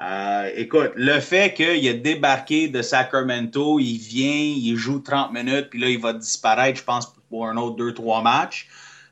[0.00, 5.68] Euh, écoute, le fait qu'il a débarqué de Sacramento, il vient, il joue 30 minutes,
[5.70, 8.68] puis là, il va disparaître, je pense, pour un autre 2-3 matchs.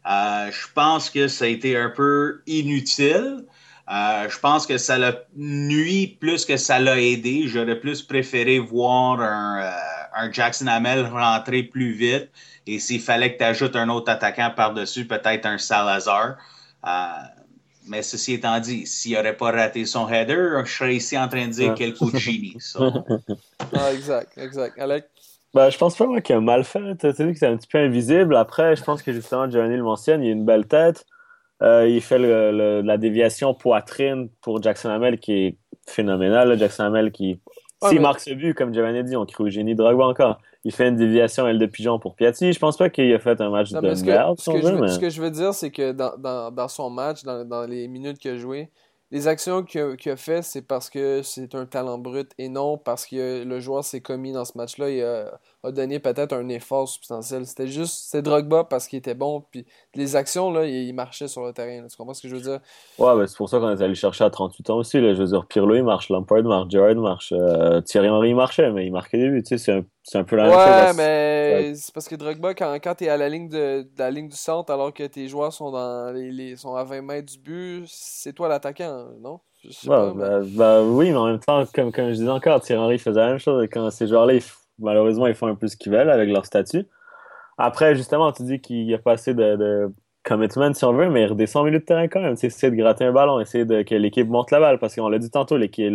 [0.08, 3.44] Euh, je pense que ça a été un peu inutile.
[3.90, 7.44] Euh, je pense que ça l'a nuit plus que ça l'a aidé.
[7.46, 9.70] J'aurais plus préféré voir un,
[10.18, 12.28] un Jackson Hamel rentrer plus vite.
[12.66, 16.36] Et s'il fallait que tu ajoutes un autre attaquant par-dessus, peut-être un Salazar.
[16.86, 16.88] Euh,
[17.86, 21.46] mais ceci étant dit, s'il n'aurait pas raté son header, je serais ici en train
[21.46, 22.56] de dire quel coup de génie.
[22.78, 24.78] ah, exact, exact.
[24.78, 25.06] Alec?
[25.54, 26.96] Ben, je pense pas moi qu'il a mal fait.
[26.98, 28.36] Tu as dit que c'est un petit peu invisible.
[28.36, 31.06] Après, je pense que justement, Giovanni le mentionne, il a une belle tête.
[31.62, 36.58] Euh, il fait la déviation poitrine pour Jackson Hamel qui est phénoménal.
[36.58, 37.40] Jackson Hamel qui
[37.86, 40.38] s'il marque ce but, comme Giovanni dit, on crie au génie Drogba encore.
[40.64, 42.52] Il fait une déviation aile de pigeon pour Piatti.
[42.52, 44.38] Je pense pas qu'il a fait un match de merde.
[44.38, 46.90] Ce que, je veux, ce que je veux dire, c'est que dans, dans, dans, son
[46.90, 48.70] match, dans, dans les minutes qu'il a joué,
[49.10, 53.06] les actions qu'il a, fait, c'est parce que c'est un talent brut et non parce
[53.06, 57.46] que le joueur s'est commis dans ce match-là et a, donné peut-être un effort substantiel.
[57.46, 59.44] C'était juste, c'est Drogba parce qu'il était bon.
[59.50, 61.86] Puis les actions, là, il, marchait sur le terrain.
[61.86, 62.60] Tu comprends ce que je veux dire?
[62.98, 64.98] Ouais, c'est pour ça qu'on est allé chercher à 38 ans aussi.
[64.98, 68.86] Je veux dire, Pirlo, il marche, Lampard marche, Gerrard marche, euh, Thierry Henry, marchait, mais
[68.86, 69.44] il marquait des buts.
[69.44, 70.96] C'est C'est un peu la même Ouais, chose.
[70.96, 74.28] mais c'est parce que Drogba, quand, quand t'es à la ligne de, de la ligne
[74.28, 77.38] du centre alors que tes joueurs sont dans les, les- sont à 20 mètres du
[77.38, 79.40] but, c'est toi l'attaquant, non?
[79.64, 82.14] Je sais Ouais, pas, mais- bah, bah oui, mais en même temps, comme, comme je
[82.14, 83.64] disais encore, Thierry Henry faisait la même chose.
[83.64, 84.34] Et quand ces joueurs-là,
[84.78, 86.86] malheureusement, ils font un peu ce qu'ils veulent avec leur statut.
[87.58, 89.92] Après, justement, tu dis qu'il n'y a pas assez de, de
[90.24, 92.34] commitment, si on veut, mais il redescend au milieu de terrain quand même.
[92.34, 94.78] Tu sais, essayer de gratter un ballon, essayer de, que l'équipe monte la balle.
[94.80, 95.92] Parce qu'on l'a dit tantôt, l'équipe,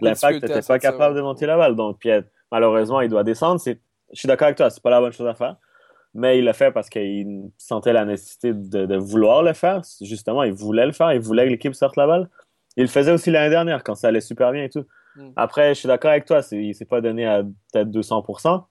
[0.00, 1.76] l'impact n'était pas capable de monter la balle.
[1.76, 2.10] Donc, puis,
[2.50, 3.60] malheureusement, il doit descendre.
[3.64, 3.74] Je
[4.12, 5.56] suis d'accord avec toi, c'est pas la bonne chose à faire.
[6.14, 9.82] Mais il l'a fait parce qu'il sentait la nécessité de, de vouloir le faire.
[10.00, 11.12] Justement, il voulait le faire.
[11.12, 12.30] Il voulait que l'équipe sorte la balle.
[12.76, 14.84] Il le faisait aussi l'année dernière quand ça allait super bien et tout.
[15.16, 15.30] Mm.
[15.36, 16.40] Après, je suis d'accord avec toi.
[16.52, 18.64] Il s'est pas donné à peut-être 200%.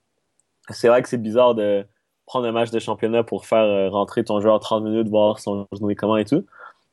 [0.70, 1.86] C'est vrai que c'est bizarre de
[2.26, 5.66] prendre un match de championnat pour faire euh, rentrer ton joueur 30 minutes, voir son
[5.72, 6.44] genou comment et tout.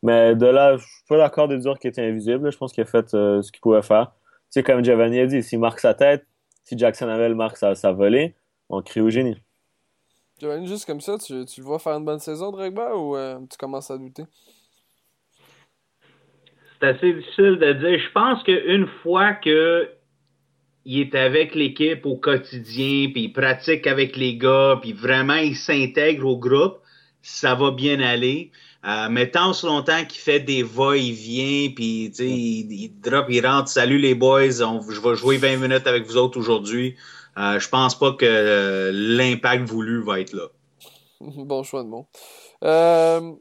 [0.03, 2.51] Mais de là, je suis pas d'accord de dire qu'il était invisible.
[2.51, 4.11] Je pense qu'il a fait euh, ce qu'il pouvait faire.
[4.51, 6.27] Tu sais, comme Giovanni a dit, s'il marque sa tête,
[6.65, 8.35] si Jackson Havel marque sa, sa volée,
[8.69, 9.37] on crie au génie.
[10.39, 13.39] Giovanni, juste comme ça, tu, tu le vois faire une bonne saison, Drogba, ou euh,
[13.49, 14.23] tu commences à douter?
[16.81, 17.99] C'est assez difficile de dire.
[17.99, 19.89] Je pense qu'une fois que
[20.85, 25.55] il est avec l'équipe au quotidien, puis il pratique avec les gars, puis vraiment il
[25.55, 26.79] s'intègre au groupe,
[27.21, 28.51] ça va bien aller.
[28.85, 33.69] Euh, mais tant si longtemps qu'il fait des va-et-vient, puis il, il drop, il rentre,
[33.69, 36.95] salut les boys, on- je vais jouer 20 minutes avec vous autres aujourd'hui.
[37.37, 40.47] Euh, je pense pas que euh, l'impact voulu va être là.
[41.21, 42.07] bon choix de mots.
[42.63, 43.31] Euh,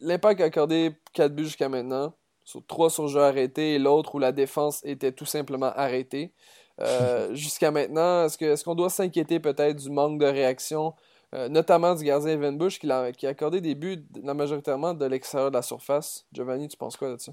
[0.00, 4.18] L'Impact a accordé 4 buts jusqu'à maintenant, sur 3 sur jeu arrêté et l'autre où
[4.18, 6.32] la défense était tout simplement arrêtée.
[7.32, 10.92] Jusqu'à maintenant, est-ce que est-ce qu'on doit s'inquiéter peut-être du manque de réaction,
[11.34, 15.50] euh, notamment du gardien Evan Bush qui a, accordé des buts la majoritairement de l'extérieur
[15.50, 16.26] de la surface?
[16.32, 17.32] Giovanni, tu penses quoi de ça?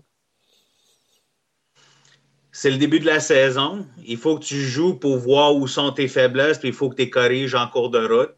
[2.52, 3.86] C'est le début de la saison.
[4.06, 6.96] Il faut que tu joues pour voir où sont tes faiblesses, puis il faut que
[6.96, 8.36] tu les corriges en cours de route.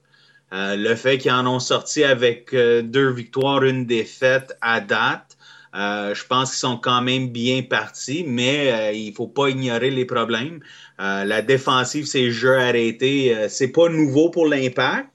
[0.53, 5.37] Euh, le fait qu'ils en ont sorti avec euh, deux victoires, une défaite à date,
[5.73, 10.59] je pense qu'ils sont quand même bien partis, mais il faut pas ignorer les problèmes.
[10.99, 13.35] La défensive, c'est jeu arrêté.
[13.35, 15.12] Euh, c'est pas nouveau pour l'impact.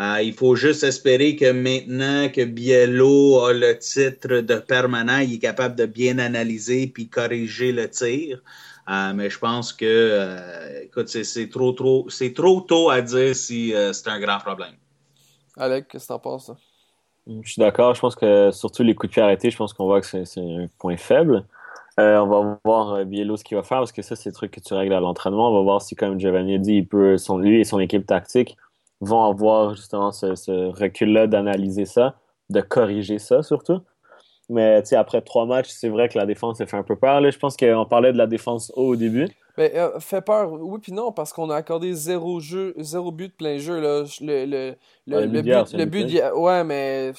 [0.00, 5.34] Euh, il faut juste espérer que maintenant que Biello a le titre de permanent, il
[5.34, 8.40] est capable de bien analyser puis corriger le tir.
[8.88, 13.02] Euh, mais je pense que, euh, écoute, c'est, c'est trop, trop, c'est trop tôt à
[13.02, 14.74] dire si euh, c'est un grand problème.
[15.56, 16.50] Alec, qu'est-ce que t'en penses?
[17.26, 17.94] Je suis d'accord.
[17.94, 20.24] Je pense que surtout les coups de pied arrêtés, je pense qu'on voit que c'est
[20.24, 21.44] c'est un point faible.
[21.98, 24.34] Euh, on va voir euh, Biello ce qu'il va faire parce que ça, c'est des
[24.34, 25.50] trucs que tu règles à l'entraînement.
[25.50, 28.06] On va voir si, comme Giovanni a dit, il peut, son, lui et son équipe
[28.06, 28.56] tactique
[29.00, 32.14] vont avoir justement ce, ce recul-là d'analyser ça,
[32.50, 33.80] de corriger ça surtout.
[34.48, 36.96] Mais tu sais, après trois matchs, c'est vrai que la défense a fait un peu
[36.96, 37.20] peur.
[37.20, 39.28] Là, je pense qu'on parlait de la défense haut au début.
[39.56, 43.28] Ben, euh, fait peur, oui puis non, parce qu'on a accordé zéro jeu, zéro but
[43.28, 44.04] de plein jeu, là.
[44.20, 44.74] Le, le,
[45.06, 47.12] le, Ouais, le le but le but ouais, mais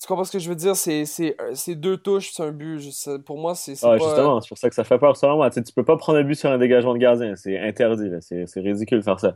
[0.00, 0.76] tu comprends ce que je veux dire?
[0.76, 2.78] C'est, deux touches, c'est un but.
[2.78, 3.96] Je pour moi, c'est, pas...
[3.96, 5.48] justement, c'est pour ça que ça fait peur selon moi.
[5.50, 7.34] Tu sais, tu peux pas prendre un but sur un dégagement de gardien.
[7.36, 8.10] C'est interdit.
[8.20, 9.34] c'est ridicule de faire ça.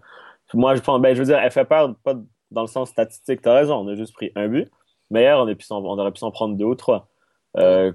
[0.54, 2.14] Moi, je ben, je veux dire, elle fait peur, pas
[2.50, 3.40] dans le sens statistique.
[3.42, 4.70] T'as raison, on a juste pris un but.
[5.10, 7.08] Mais hier, on, aurait pu s'en prendre deux ou trois.
[7.56, 7.92] Euh,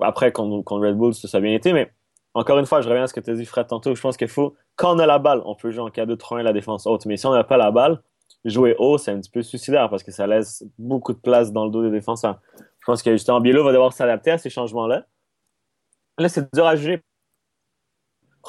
[0.00, 1.72] après, contre, contre Red Bull, ça, a bien été.
[1.72, 1.92] Mais
[2.34, 3.94] encore une fois, je reviens à ce que tu as dit, Fred, tantôt.
[3.94, 6.14] Je pense qu'il faut, quand on a la balle, on peut jouer en cas de
[6.14, 7.06] 3-1 la défense haute.
[7.06, 8.02] Mais si on n'a pas la balle,
[8.44, 11.64] jouer haut, c'est un petit peu suicidaire parce que ça laisse beaucoup de place dans
[11.64, 12.40] le dos des défenseurs.
[12.80, 15.06] Je pense que justement, Biello va devoir s'adapter à ces changements-là.
[16.18, 17.02] Là, c'est dur à juger.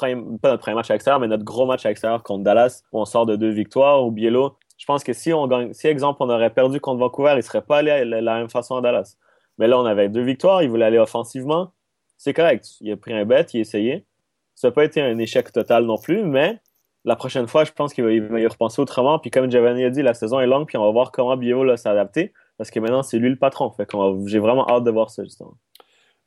[0.00, 3.00] Pas notre premier match à l'extérieur, mais notre gros match à l'extérieur contre Dallas, où
[3.00, 4.56] on sort de deux victoires, ou Biello.
[4.76, 7.62] Je pense que si on si exemple on aurait perdu contre Vancouver, il ne serait
[7.62, 9.16] pas allé de la même façon à Dallas.
[9.58, 11.72] Mais là, on avait deux victoires, il voulait aller offensivement.
[12.16, 12.76] C'est correct.
[12.80, 14.06] Il a pris un bet, il a essayé.
[14.54, 16.60] Ça n'a pas été un échec total non plus, mais
[17.04, 19.18] la prochaine fois, je pense qu'il va, y repenser autrement.
[19.18, 21.64] Puis comme Giovanni a dit, la saison est longue, puis on va voir comment Biello
[21.64, 23.70] va s'adapter, parce que maintenant, c'est lui le patron.
[23.70, 23.88] Fait
[24.26, 25.54] j'ai vraiment hâte de voir ça, justement.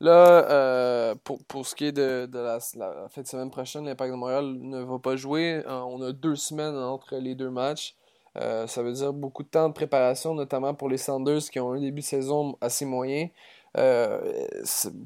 [0.01, 3.85] Là, euh, pour, pour ce qui est de, de la, la fin de semaine prochaine,
[3.85, 5.61] l'Impact de Montréal ne va pas jouer.
[5.67, 7.95] Euh, on a deux semaines entre les deux matchs.
[8.41, 11.73] Euh, ça veut dire beaucoup de temps de préparation, notamment pour les Sanders qui ont
[11.73, 13.27] un début de saison assez moyen.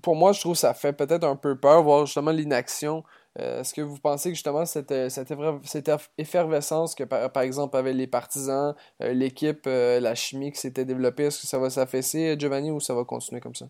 [0.02, 3.04] Pour moi, je trouve que ça fait peut-être un peu peur, voir justement l'inaction.
[3.38, 8.08] Est-ce que vous pensez que justement cette, cette, effervescence que par, par exemple avec les
[8.08, 12.94] partisans, l'équipe, la chimie qui s'était développée, est-ce que ça va s'affaisser, Giovanni, ou ça
[12.94, 13.66] va continuer comme ça?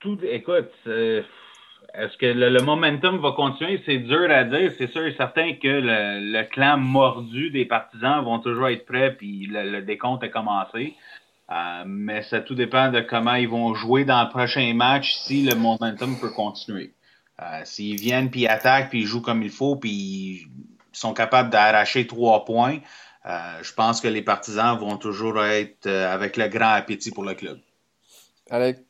[0.00, 1.24] Tout, écoute, c'est-
[1.94, 3.82] est-ce que le, momentum va continuer?
[3.84, 4.72] C'est dur à dire.
[4.78, 9.46] C'est sûr et certain que le, clan mordu des partisans vont toujours être prêts, puis
[9.50, 10.94] le, décompte a commencé.
[11.50, 15.42] Euh, mais ça tout dépend de comment ils vont jouer dans le prochain match si
[15.42, 16.92] le momentum peut continuer.
[17.64, 20.48] S'ils viennent, puis attaquent, puis ils jouent comme il faut, puis ils
[20.92, 22.78] sont capables d'arracher trois points,
[23.24, 27.58] je pense que les partisans vont toujours être avec le grand appétit pour le club.
[28.48, 28.80] Alex?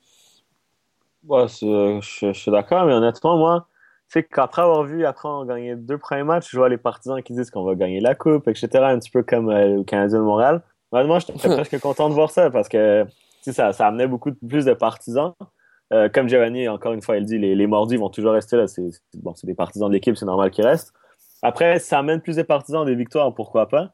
[1.28, 3.66] Je, je, suis d'accord, mais honnêtement, moi,
[4.08, 7.32] c'est qu'après avoir vu, après on gagné deux premiers matchs, je vois les partisans qui
[7.32, 10.24] disent qu'on va gagner la coupe, etc., un petit peu comme euh, le Canadien de
[10.24, 10.62] Montréal.
[10.92, 13.06] Moi, j'étais presque content de voir ça parce que
[13.40, 15.32] ça, ça amenait beaucoup plus de partisans.
[15.92, 18.66] Euh, comme Giovanni, encore une fois, il dit, les, les mordis vont toujours rester là.
[18.66, 18.82] C'est
[19.14, 20.92] bon, des partisans de l'équipe, c'est normal qu'ils restent.
[21.42, 23.92] Après, ça amène plus de partisans, des victoires, pourquoi pas.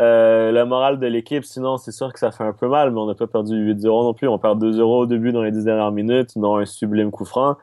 [0.00, 2.98] Euh, le moral de l'équipe, sinon, c'est sûr que ça fait un peu mal, mais
[2.98, 4.28] on n'a pas perdu 8-0 non plus.
[4.28, 7.56] On perd 2-0 au début dans les 10 dernières minutes, non un sublime coup franc.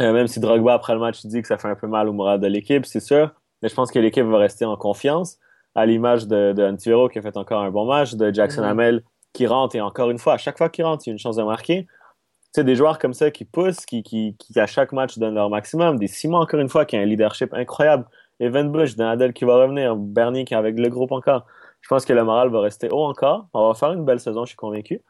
[0.00, 2.12] Euh, même si Drogba, après le match, dit que ça fait un peu mal au
[2.12, 3.32] moral de l'équipe, c'est sûr.
[3.60, 5.38] Mais je pense que l'équipe va rester en confiance,
[5.74, 8.70] à l'image de, de qui a fait encore un bon match, de Jackson mm-hmm.
[8.70, 9.02] Hamel
[9.32, 11.18] qui rentre, et encore une fois, à chaque fois qu'il rentre, il y a une
[11.18, 11.86] chance de marquer.
[11.86, 15.34] Tu sais, des joueurs comme ça qui poussent, qui, qui, qui à chaque match donnent
[15.34, 18.04] leur maximum, des Simon, encore une fois, qui a un leadership incroyable.
[18.42, 21.46] Evan Bush, Adel qui va revenir, Bernie qui est avec le groupe encore.
[21.80, 23.46] Je pense que le moral va rester haut encore.
[23.54, 25.00] On va faire une belle saison, je suis convaincu.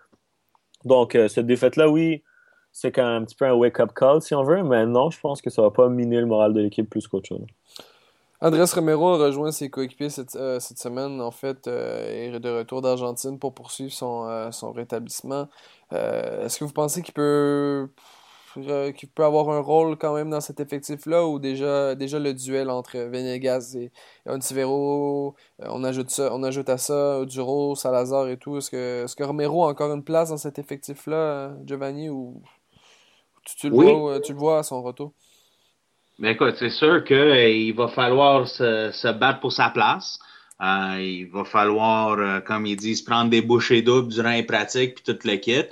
[0.84, 2.22] Donc, euh, cette défaite-là, oui,
[2.72, 5.18] c'est quand même un petit peu un wake-up call, si on veut, mais non, je
[5.18, 7.46] pense que ça va pas miner le moral de l'équipe plus qu'autre chose.
[8.42, 12.82] Andrés Romero a rejoint ses coéquipiers cette, euh, semaine, en fait, euh, est de retour
[12.82, 15.48] d'Argentine pour poursuivre son, son rétablissement.
[15.90, 17.88] Est-ce que vous pensez qu'il peut
[18.58, 22.34] euh, qui peut avoir un rôle quand même dans cet effectif-là ou déjà, déjà le
[22.34, 23.90] duel entre Venegas et
[24.26, 28.58] Ontivero, euh, on ajoute ça, on ajoute à ça Duro, Salazar et tout.
[28.58, 32.42] Est-ce que, est que Romero a encore une place dans cet effectif-là, Giovanni, ou
[33.44, 35.12] tu, le vois, tu le vois à son retour?
[36.18, 40.18] Mais ben, écoute, c'est sûr qu'il va falloir se, battre pour sa place.
[40.60, 45.04] Euh, il va falloir, comme ils disent, prendre des bouchées doubles durant les pratiques puis
[45.04, 45.64] toute le kit.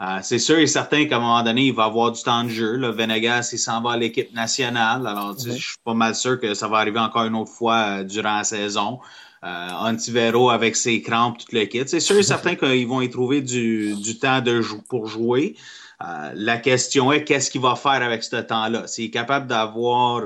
[0.00, 2.48] Euh, c'est sûr et certain qu'à un moment donné, il va avoir du temps de
[2.48, 2.76] jeu.
[2.76, 2.90] Là.
[2.90, 5.06] Venegas, il s'en va à l'équipe nationale.
[5.06, 8.04] Alors, je suis pas mal sûr que ça va arriver encore une autre fois euh,
[8.04, 8.98] durant la saison.
[9.44, 11.84] Euh, Antivero avec ses crampes, tout le kit.
[11.86, 15.54] C'est sûr et certain qu'ils vont y trouver du, temps de pour jouer.
[16.02, 18.88] Euh, la question est qu'est-ce qu'il va faire avec ce temps-là?
[18.88, 20.22] S'il est capable d'avoir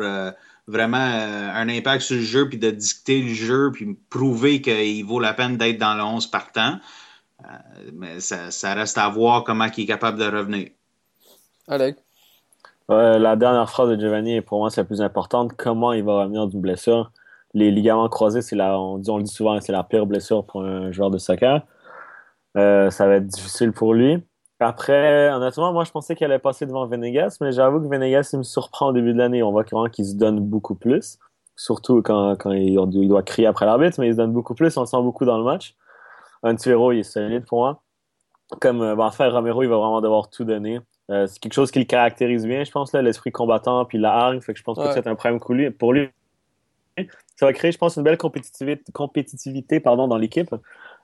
[0.66, 5.20] vraiment un impact sur le jeu, puis de dicter le jeu, puis prouver qu'il vaut
[5.20, 6.78] la peine d'être dans le 11 partant,
[7.92, 10.68] mais ça, reste à voir comment il est capable de revenir.
[11.68, 12.02] Alex?
[12.88, 15.52] la dernière phrase de Giovanni, pour moi, c'est la plus importante.
[15.54, 17.12] Comment il va revenir d'une blessure?
[17.52, 20.44] Les ligaments croisés, c'est la, on, dit, on le dit souvent, c'est la pire blessure
[20.44, 21.62] pour un joueur de soccer.
[22.56, 24.22] Euh, ça va être difficile pour lui.
[24.60, 28.38] Après, honnêtement, moi, je pensais qu'il allait passer devant Venegas, mais j'avoue que Venegas, il
[28.38, 29.42] me surprend au début de l'année.
[29.42, 31.18] On voit vraiment qu'il se donne beaucoup plus,
[31.56, 32.74] surtout quand, quand il,
[33.08, 34.76] doit crier après l'arbitre, mais il se donne beaucoup plus.
[34.76, 35.76] On le sent beaucoup dans le match.
[36.42, 37.82] Antivero, il est solide pour moi.
[38.60, 40.80] Comme euh, ben, Romero, il va vraiment devoir tout donner.
[41.10, 44.40] Euh, c'est quelque chose qui le caractérise bien, je pense, l'esprit combattant puis la hargne.
[44.40, 45.40] Fait que je pense que c'est un problème
[45.72, 46.08] pour lui.
[47.36, 50.52] Ça va créer, je pense, une belle compétitivité, compétitivité pardon, dans l'équipe.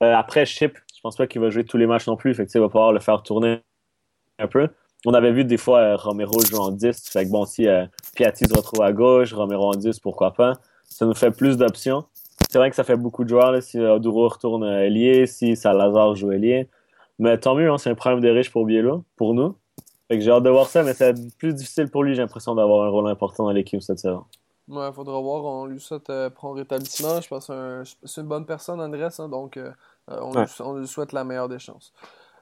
[0.02, 2.34] Euh, après, Chip, je pense pas qu'il va jouer tous les matchs non plus.
[2.34, 3.60] Fait que, il va pouvoir le faire tourner
[4.38, 4.68] un peu.
[5.06, 7.08] On avait vu des fois euh, Romero jouer en 10.
[7.10, 7.66] Fait que bon, si
[8.16, 10.54] Piatti se retrouve à gauche, Romero en 10, pourquoi pas?
[10.84, 12.04] Ça nous fait plus d'options
[12.54, 16.30] c'est vrai que ça fait beaucoup de joueurs si Oduro retourne ailier, si Salazar joue
[16.30, 16.68] ailier.
[17.18, 19.56] Mais tant mieux, hein, c'est un problème des riches pour Bielo, pour nous.
[20.06, 22.54] Fait que j'ai hâte de voir ça, mais c'est plus difficile pour lui, j'ai l'impression
[22.54, 24.22] d'avoir un rôle important dans l'équipe cette saison.
[24.68, 25.42] Ouais, faudra voir.
[25.42, 27.20] On lui souhaite euh, prendre rétablissement.
[27.20, 29.72] Je pense que c'est une bonne personne, Andrés, hein, donc euh,
[30.12, 30.20] euh,
[30.60, 31.92] on, lui, souhaite la meilleure des chances.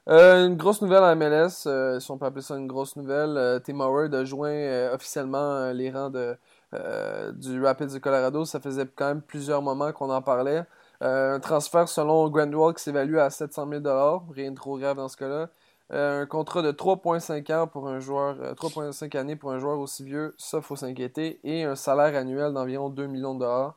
[0.07, 4.15] une grosse nouvelle à MLS, si on peut appeler ça une grosse nouvelle, Tim Howard
[4.15, 6.37] a joint officiellement les rangs de,
[6.75, 8.45] euh, du Rapids du Colorado.
[8.45, 10.65] Ça faisait quand même plusieurs moments qu'on en parlait.
[11.03, 13.83] Euh, un transfert selon Grandwell qui s'évalue à 700 000
[14.31, 15.49] rien de trop grave dans ce cas-là.
[15.93, 20.05] Euh, un contrat de 3,5 ans pour un joueur, 3,5 années pour un joueur aussi
[20.05, 23.75] vieux, ça faut s'inquiéter, et un salaire annuel d'environ 2 millions de dollars.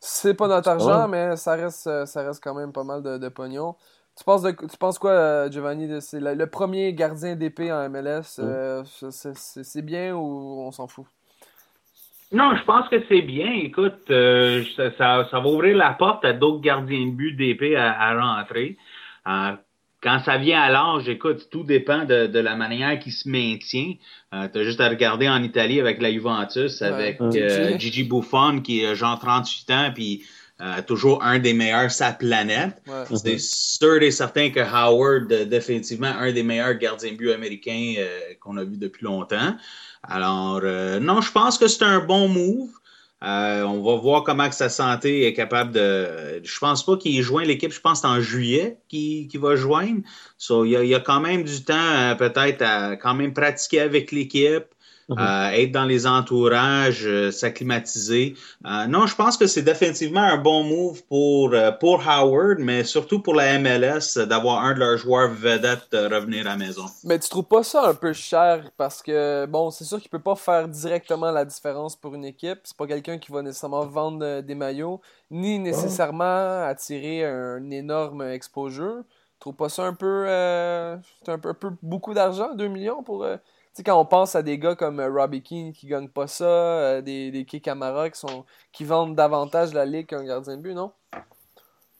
[0.00, 3.76] C'est pas notre argent, mais ça reste, ça reste quand même pas mal de, pognon.
[4.16, 6.00] Tu penses, tu penses quoi, Giovanni?
[6.00, 8.40] C'est le, premier gardien d'épée en MLS.
[8.84, 11.06] c'est bien ou on s'en fout?
[12.32, 13.52] Non, je pense que c'est bien.
[13.52, 14.64] Écoute, euh,
[14.96, 18.78] ça, va ouvrir la porte à d'autres gardiens de but d'épée à, rentrer.
[19.28, 19.52] Euh,
[20.02, 23.94] quand ça vient à l'âge, écoute, tout dépend de, la manière qu'il se maintient.
[24.34, 27.20] Euh, tu as juste à regarder en Italie avec la Juventus, avec
[27.78, 30.24] Gigi Buffon qui est genre 38 ans, puis
[30.86, 32.82] toujours un des meilleurs sa planète.
[33.14, 37.94] C'est sûr et certain que Howard, définitivement, un des meilleurs gardiens de but américains
[38.40, 39.56] qu'on a vu depuis longtemps.
[40.02, 42.70] Alors, euh, non, je pense que c'est un bon move.
[43.22, 46.40] Euh, on va voir comment que sa santé est capable de.
[46.42, 47.72] Je pense pas qu'il joint l'équipe.
[47.72, 50.02] Je pense que en juillet qu'il va joindre.
[50.38, 53.14] So, il, y a, il y a quand même du temps, euh, peut-être, à quand
[53.14, 54.64] même pratiquer avec l'équipe.
[55.08, 55.18] Mhm.
[55.18, 58.34] Euh, être dans les entourages, euh, s'acclimatiser.
[58.66, 63.20] Euh, non, je pense que c'est définitivement un bon move pour, pour Howard, mais surtout
[63.20, 66.84] pour la MLS d'avoir un de leurs joueurs vedettes revenir à la maison.
[67.04, 68.70] Mais tu trouves pas ça un peu cher?
[68.76, 72.60] Parce que, bon, c'est sûr qu'il peut pas faire directement la différence pour une équipe.
[72.64, 75.00] C'est pas quelqu'un qui va nécessairement vendre des maillots,
[75.30, 79.02] ni nécessairement attirer un énorme exposure.
[79.34, 83.26] Tu trouves pas ça un peu, un peu, un peu beaucoup d'argent, 2 millions pour
[83.74, 86.44] sais, quand on pense à des gars comme euh, Robbie Keane qui gagnent pas ça,
[86.44, 90.92] euh, des, des qui vendent davantage la ligue qu'un gardien de but, non?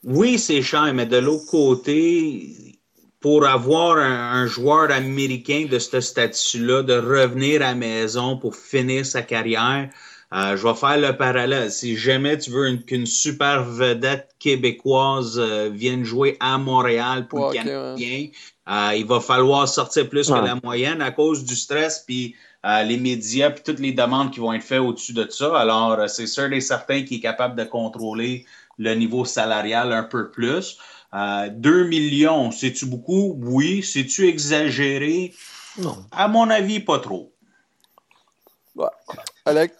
[0.03, 2.79] Oui, c'est cher, mais de l'autre côté,
[3.21, 9.05] pour avoir un, joueur américain de ce statut-là, de revenir à la maison pour finir
[9.05, 9.89] sa carrière,
[10.33, 11.71] euh, je vais faire le parallèle.
[11.71, 15.39] Si jamais tu veux qu'une super vedette québécoise
[15.71, 18.27] vienne jouer à Montréal pour le Canadien,
[18.69, 22.83] euh, il va falloir sortir plus que la moyenne à cause du stress, puis euh,
[22.83, 25.57] les médias, puis toutes les demandes qui vont être faites au-dessus de ça.
[25.57, 28.45] Alors, euh, c'est sûr et certain qu'il est capable de contrôler
[28.77, 30.77] le niveau salarial un peu plus.
[31.13, 33.37] 2 millions, c'est-tu beaucoup?
[33.39, 33.83] Oui.
[33.83, 35.31] C'est-tu exagéré?
[35.77, 36.03] Non.
[36.11, 37.31] À mon avis, pas trop.
[38.75, 38.87] Ouais.
[39.45, 39.75] Alex?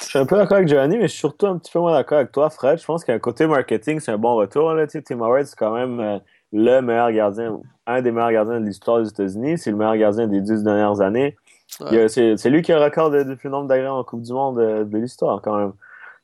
[0.00, 1.92] Je suis un peu d'accord avec Giovanni, mais je suis surtout un petit peu moins
[1.92, 2.78] d'accord avec toi, Fred.
[2.78, 4.72] Je pense qu'un côté marketing, c'est un bon retour.
[4.72, 4.86] Là.
[4.86, 6.20] Tim Howard, c'est quand même
[6.52, 9.58] le meilleur gardien, un des meilleurs gardiens de l'histoire des États-Unis.
[9.58, 11.36] C'est le meilleur gardien des dix dernières années.
[11.68, 14.98] C'est lui qui a le record de, plus nombre d'agréments en Coupe du Monde de,
[14.98, 15.72] l'histoire, quand même.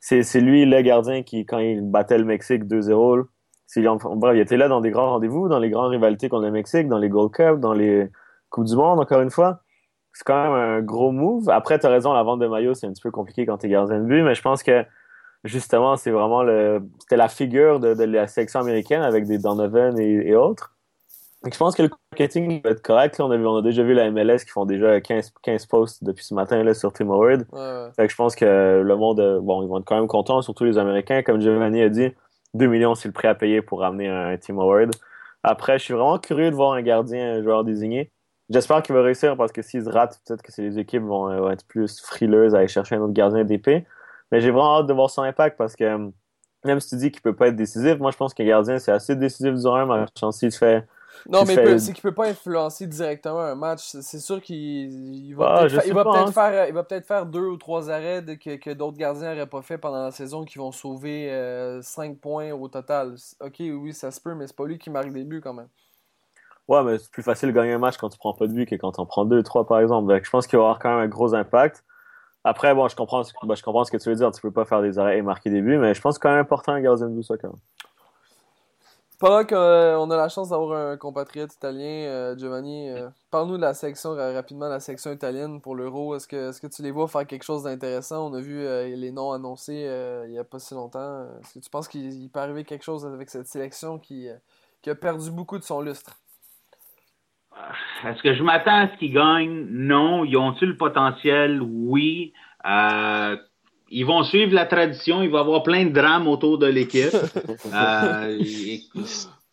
[0.00, 3.24] C'est lui le gardien qui, quand il battait le Mexique 2-0,
[4.16, 6.88] bref, il était là dans des grands rendez-vous, dans les grandes rivalités contre le Mexique,
[6.88, 8.10] dans les Gold Cup, dans les
[8.50, 9.60] Coupes du Monde, encore une fois.
[10.14, 11.50] C'est quand même un gros move.
[11.50, 13.66] Après, tu as raison, la vente de maillot, c'est un petit peu compliqué quand tu
[13.66, 14.84] es gardien de but, mais je pense que
[15.42, 20.34] justement, c'est vraiment le, c'était la figure de, la sélection américaine avec des Donovan et,
[20.36, 20.72] autres.
[21.42, 23.20] Donc, je pense que le marketing va être correct.
[23.20, 26.24] on, a on a déjà vu la MLS qui font déjà 15, 15 posts depuis
[26.24, 27.44] ce matin là, sur Tim Howard.
[27.52, 31.22] je pense que le monde, bon, ils vont être quand même contents, surtout les Américains.
[31.22, 32.14] Comme Giovanni a dit,
[32.54, 34.92] 2 millions, c'est le prix à payer pour ramener un, Tim Howard.
[35.42, 38.10] Après, je suis vraiment curieux de voir un gardien, un joueur désigné.
[38.50, 41.50] J'espère qu'il va réussir parce que s'il se rate, peut-être que les équipes vont, vont,
[41.50, 43.86] être plus frileuses à aller chercher un autre gardien d'épée.
[44.30, 46.08] Mais j'ai vraiment hâte de voir son impact parce que euh,
[46.64, 48.92] même si tu dis qu'il peut pas être décisif, moi je pense qu'un gardien c'est
[48.92, 50.86] assez décisif du 1 mais s'il fait.
[51.28, 53.96] Non, mais c'est qu'il peut pas influencer directement un match.
[54.00, 58.24] C'est sûr qu'il va ah, peut-être faire, il va peut faire deux ou trois arrêts
[58.38, 61.28] que, que d'autres gardiens n'auraient pas fait pendant la saison qui vont sauver
[61.82, 63.14] 5 euh, points au total.
[63.40, 65.68] Ok, oui, ça se peut, mais c'est pas lui qui marque des buts quand même.
[66.68, 68.66] Ouais, mais c'est plus facile de gagner un match quand tu prends pas de buts
[68.66, 70.18] que quand tu en prends deux, trois par exemple.
[70.22, 71.84] je pense qu'il va avoir quand même un gros impact.
[72.44, 74.30] Après, bon, je comprends, bah, je comprends ce que tu veux dire.
[74.30, 76.28] Tu peux pas faire des arrêts et marquer des buts, mais je pense que c'est
[76.28, 77.58] quand même important un gardien de but, ça, quand même.
[79.18, 83.62] Pendant qu'on euh, a la chance d'avoir un compatriote italien, euh, Giovanni, euh, parle-nous de
[83.62, 86.16] la section, rapidement, la section italienne pour l'Euro.
[86.16, 88.26] Est-ce que, est -ce que tu les vois faire quelque chose d'intéressant?
[88.30, 88.58] On a vu
[88.96, 89.88] les noms annoncés
[90.26, 91.22] il y a pas si longtemps.
[91.40, 94.28] Est-ce que tu penses qu'il peut arriver quelque chose avec cette sélection qui,
[94.82, 96.18] qui a perdu beaucoup de son lustre?
[98.04, 99.66] Est-ce que je m'attends à ce qu'ils gagnent?
[99.70, 100.24] Non.
[100.24, 101.60] Ils ont-ils le potentiel?
[101.62, 102.32] Oui.
[102.66, 103.36] Euh,
[103.90, 105.22] ils vont suivre la tradition.
[105.22, 107.14] Il va y avoir plein de drames autour de l'équipe.
[107.72, 108.38] euh,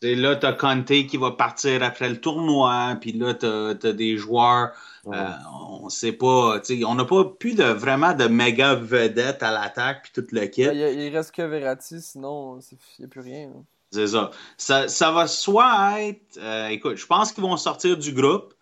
[0.01, 2.97] et, là, tu as Conte qui va partir après le tournoi.
[2.99, 4.71] Puis là, tu as, des joueurs.
[5.07, 5.27] Euh,
[5.81, 6.59] on sait pas.
[6.85, 10.03] On n'a pas plus de, vraiment de méga vedettes à l'attaque.
[10.03, 10.71] Puis toute l'équipe.
[10.73, 12.01] Il, il, reste que Verratti.
[12.01, 13.49] Sinon, il n'y a plus rien.
[13.91, 14.31] C'est ça.
[14.57, 15.11] ça.
[15.11, 16.37] va soit être.
[16.37, 18.53] Euh, écoute, je pense qu'ils vont sortir du groupe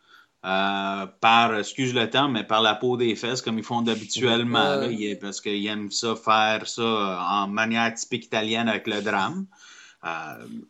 [0.43, 4.81] euh, par, excuse le temps, mais par la peau des fesses, comme ils font d'habituellement,
[5.21, 9.45] parce qu'ils aiment ça, faire ça euh, en manière typique italienne avec le drame.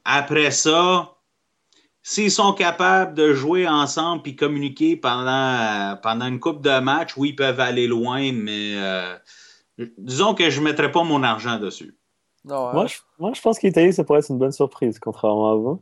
[0.04, 1.16] après ça,
[2.04, 7.30] s'ils sont capables de jouer ensemble puis communiquer pendant, pendant une coupe de matchs, oui,
[7.30, 8.76] ils peuvent aller loin, mais
[9.98, 11.99] disons que je ne mettrai pas mon argent dessus.
[12.46, 15.82] Moi, je, moi, je pense qu'Italie, ça pourrait être une bonne surprise, contrairement à vous.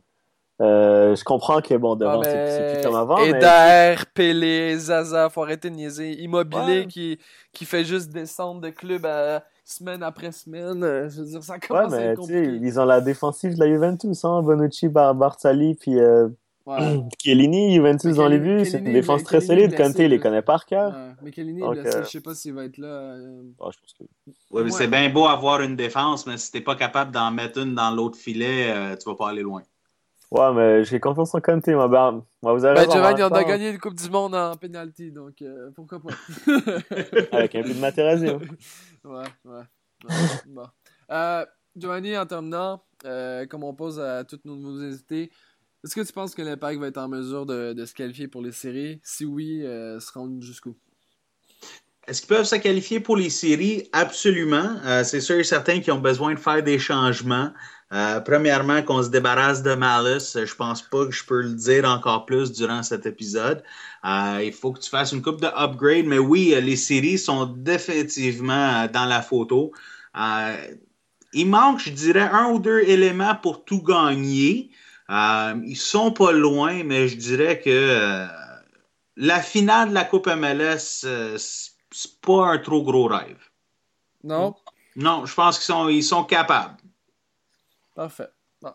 [0.60, 3.18] Euh, je comprends que bon, devant, c'est plus comme avant.
[3.18, 3.96] Eder, mais...
[4.12, 6.20] Pelé, Zaza, faut arrêter de niaiser.
[6.20, 7.18] Immobilier qui,
[7.52, 10.82] qui fait juste descendre de club à semaine après semaine.
[10.82, 12.58] Euh, je veux dire, ça commence ouais, mais, à être compliqué.
[12.60, 16.28] Ils ont la défensive de la Juventus, hein, Bonucci, Bar Barzali, puis euh,
[16.68, 17.00] ouais.
[17.18, 18.64] Chiellini, Juventus dans les buts.
[18.64, 19.76] C'est une défense très solide.
[19.76, 20.94] Conte, il les connaît par cœur.
[21.22, 22.02] Mais Chiellini euh...
[22.02, 22.86] je sais pas s'il va être là.
[22.86, 23.42] Euh...
[23.58, 24.04] Je pense que...
[24.50, 27.58] Ouais, mais c'est bien beau avoir une défense, mais si t'es pas capable d'en mettre
[27.58, 29.62] une dans l'autre filet, euh, tu vas pas aller loin.
[30.30, 31.88] Ouais, mais j'ai confiance en Conte, moi.
[31.88, 35.40] Ben, vous avez ben, Giovanni, on a gagné une Coupe du Monde en penalty, donc
[35.40, 36.10] euh, pourquoi pas.
[37.32, 38.28] Avec un peu de Materazzi.
[38.28, 38.40] Hein.
[39.04, 39.62] Ouais, ouais.
[40.46, 40.66] bon.
[41.10, 45.30] Euh, Giovanni, en terminant, euh, comme on pose à toutes nos, nos invités,
[45.88, 48.52] est-ce que tu penses que l'Impact va être en mesure de, se qualifier pour les
[48.52, 49.00] séries?
[49.02, 50.76] Si oui, euh, se rendre jusqu'où?
[52.06, 53.88] Est-ce qu'ils peuvent se qualifier pour les séries?
[53.94, 54.76] Absolument.
[54.84, 57.52] Euh, c'est sûr et certain qu'ils ont besoin de faire des changements.
[57.94, 60.36] Euh, premièrement, qu'on se débarrasse de Malice.
[60.44, 63.62] Je pense pas que je peux le dire encore plus durant cet épisode.
[64.04, 66.04] Il faut que tu fasses une coupe de upgrade.
[66.04, 69.72] Mais oui, les séries sont définitivement dans la photo.
[71.32, 74.70] il manque, je dirais, un ou deux éléments pour tout gagner.
[75.08, 78.26] Ils sont pas loin, mais je dirais que
[79.16, 83.42] la finale de la Coupe MLS, c'est pas un trop gros rêve.
[84.22, 84.54] Non?
[84.96, 86.76] Non, je pense qu'ils sont, ils sont capables.
[87.94, 88.28] Parfait.
[88.62, 88.68] on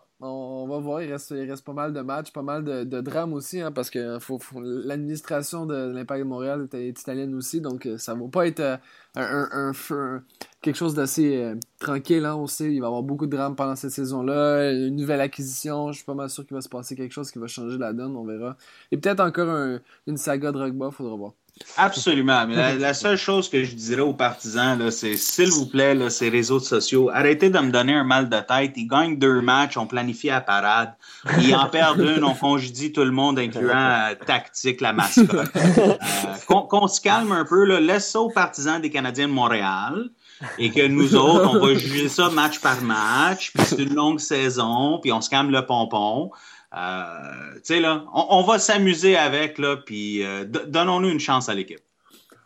[0.67, 3.89] va voir, il reste, pas mal de matchs, pas mal de, drames aussi, hein, parce
[3.89, 8.47] que faut, l'administration de l'Impact de Montréal est, italienne aussi, donc euh, ça va pas
[8.47, 8.79] être
[9.17, 10.19] euh,
[10.61, 12.25] quelque chose d'assez euh, tranquille.
[12.25, 15.21] Hein, on sait, il va y avoir beaucoup de drames pendant cette saison-là, une nouvelle
[15.21, 17.77] acquisition, je suis pas mal sûr qu'il va se passer quelque chose qui va changer
[17.77, 18.57] la donne, on verra.
[18.91, 21.33] Et peut-être encore une saga de rugby, faudra voir.
[21.77, 22.45] Absolument.
[22.47, 26.29] Mais la, seule chose que je dirais aux partisans, c'est s'il vous plaît, là, ces
[26.29, 28.73] réseaux sociaux, arrêtez de me donner un mal de tête.
[28.75, 30.93] Ils gagnent deux matchs, on planifie la parade.
[31.39, 35.51] Ils en perdent une, on congédie tout le monde, incluant euh, Tactique, la mascotte.
[35.55, 40.09] Euh, qu'on se calme un peu, là, laisse ça aux partisans des Canadiens de Montréal.
[40.57, 44.19] Et que nous autres, on va juger ça match par match, puis c'est une longue
[44.19, 46.31] saison, puis on se calme le pompon.
[46.75, 51.53] Euh, tu sais, là, on, va s'amuser avec, là, puis euh, donnons-nous une chance à
[51.53, 51.79] l'équipe.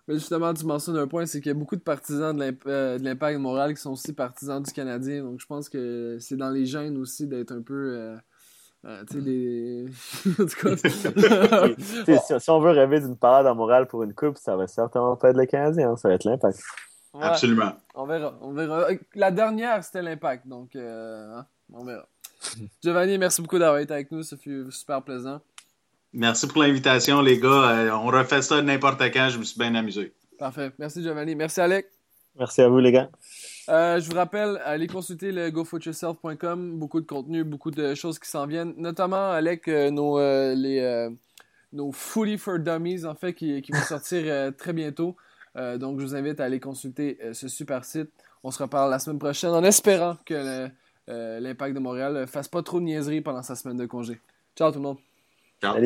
[0.08, 2.98] Mais justement, tu mentionnes un point, c'est qu'il y a beaucoup de partisans de euh,
[2.98, 5.24] l'Impact moral qui sont aussi partisans du Canadien.
[5.24, 8.18] Donc, je pense que c'est dans les gènes aussi d'être un peu.
[8.84, 9.86] tu sais, les.
[10.40, 10.76] en tout cas.
[12.40, 15.30] si, on veut rêver d'une parade à morale pour une coupe, ça va certainement pas
[15.30, 16.60] être le Canadien, ça va être l'Impact.
[17.20, 17.74] Absolument.
[17.96, 18.88] On verra, on verra.
[19.16, 22.08] La dernière, c'était l'Impact, donc hein, on verra.
[22.84, 24.24] Giovanni, merci beaucoup d'avoir été avec nous.
[24.24, 25.42] Ça fut super plaisant.
[26.14, 27.70] Merci pour l'invitation, les gars.
[27.70, 29.30] Euh, on refait ça n'importe quand.
[29.30, 30.14] Je me suis bien amusé.
[30.40, 30.72] Parfait.
[30.80, 31.36] Merci, Giovanni.
[31.36, 31.88] Merci, Alec.
[32.38, 33.10] Merci à vous, les gars.
[33.70, 36.80] Euh, je vous rappelle, allez consulter le gofootyourself.com.
[36.80, 38.74] Beaucoup de contenu, beaucoup de choses qui s'en viennent.
[38.78, 41.10] Notamment, Alec, euh, nos, les,
[41.74, 45.18] nos Fully for Dummies, en fait, qui, qui vont sortir très bientôt.
[45.56, 48.12] donc, je vous invite à aller consulter ce super site.
[48.44, 50.68] On se reparle la semaine prochaine en espérant que le, euh,
[51.08, 54.20] l'Impact de Montréal ne fasse pas trop de niaiseries pendant sa semaine de congé.
[54.56, 54.98] Ciao tout le monde.
[55.62, 55.78] Ciao.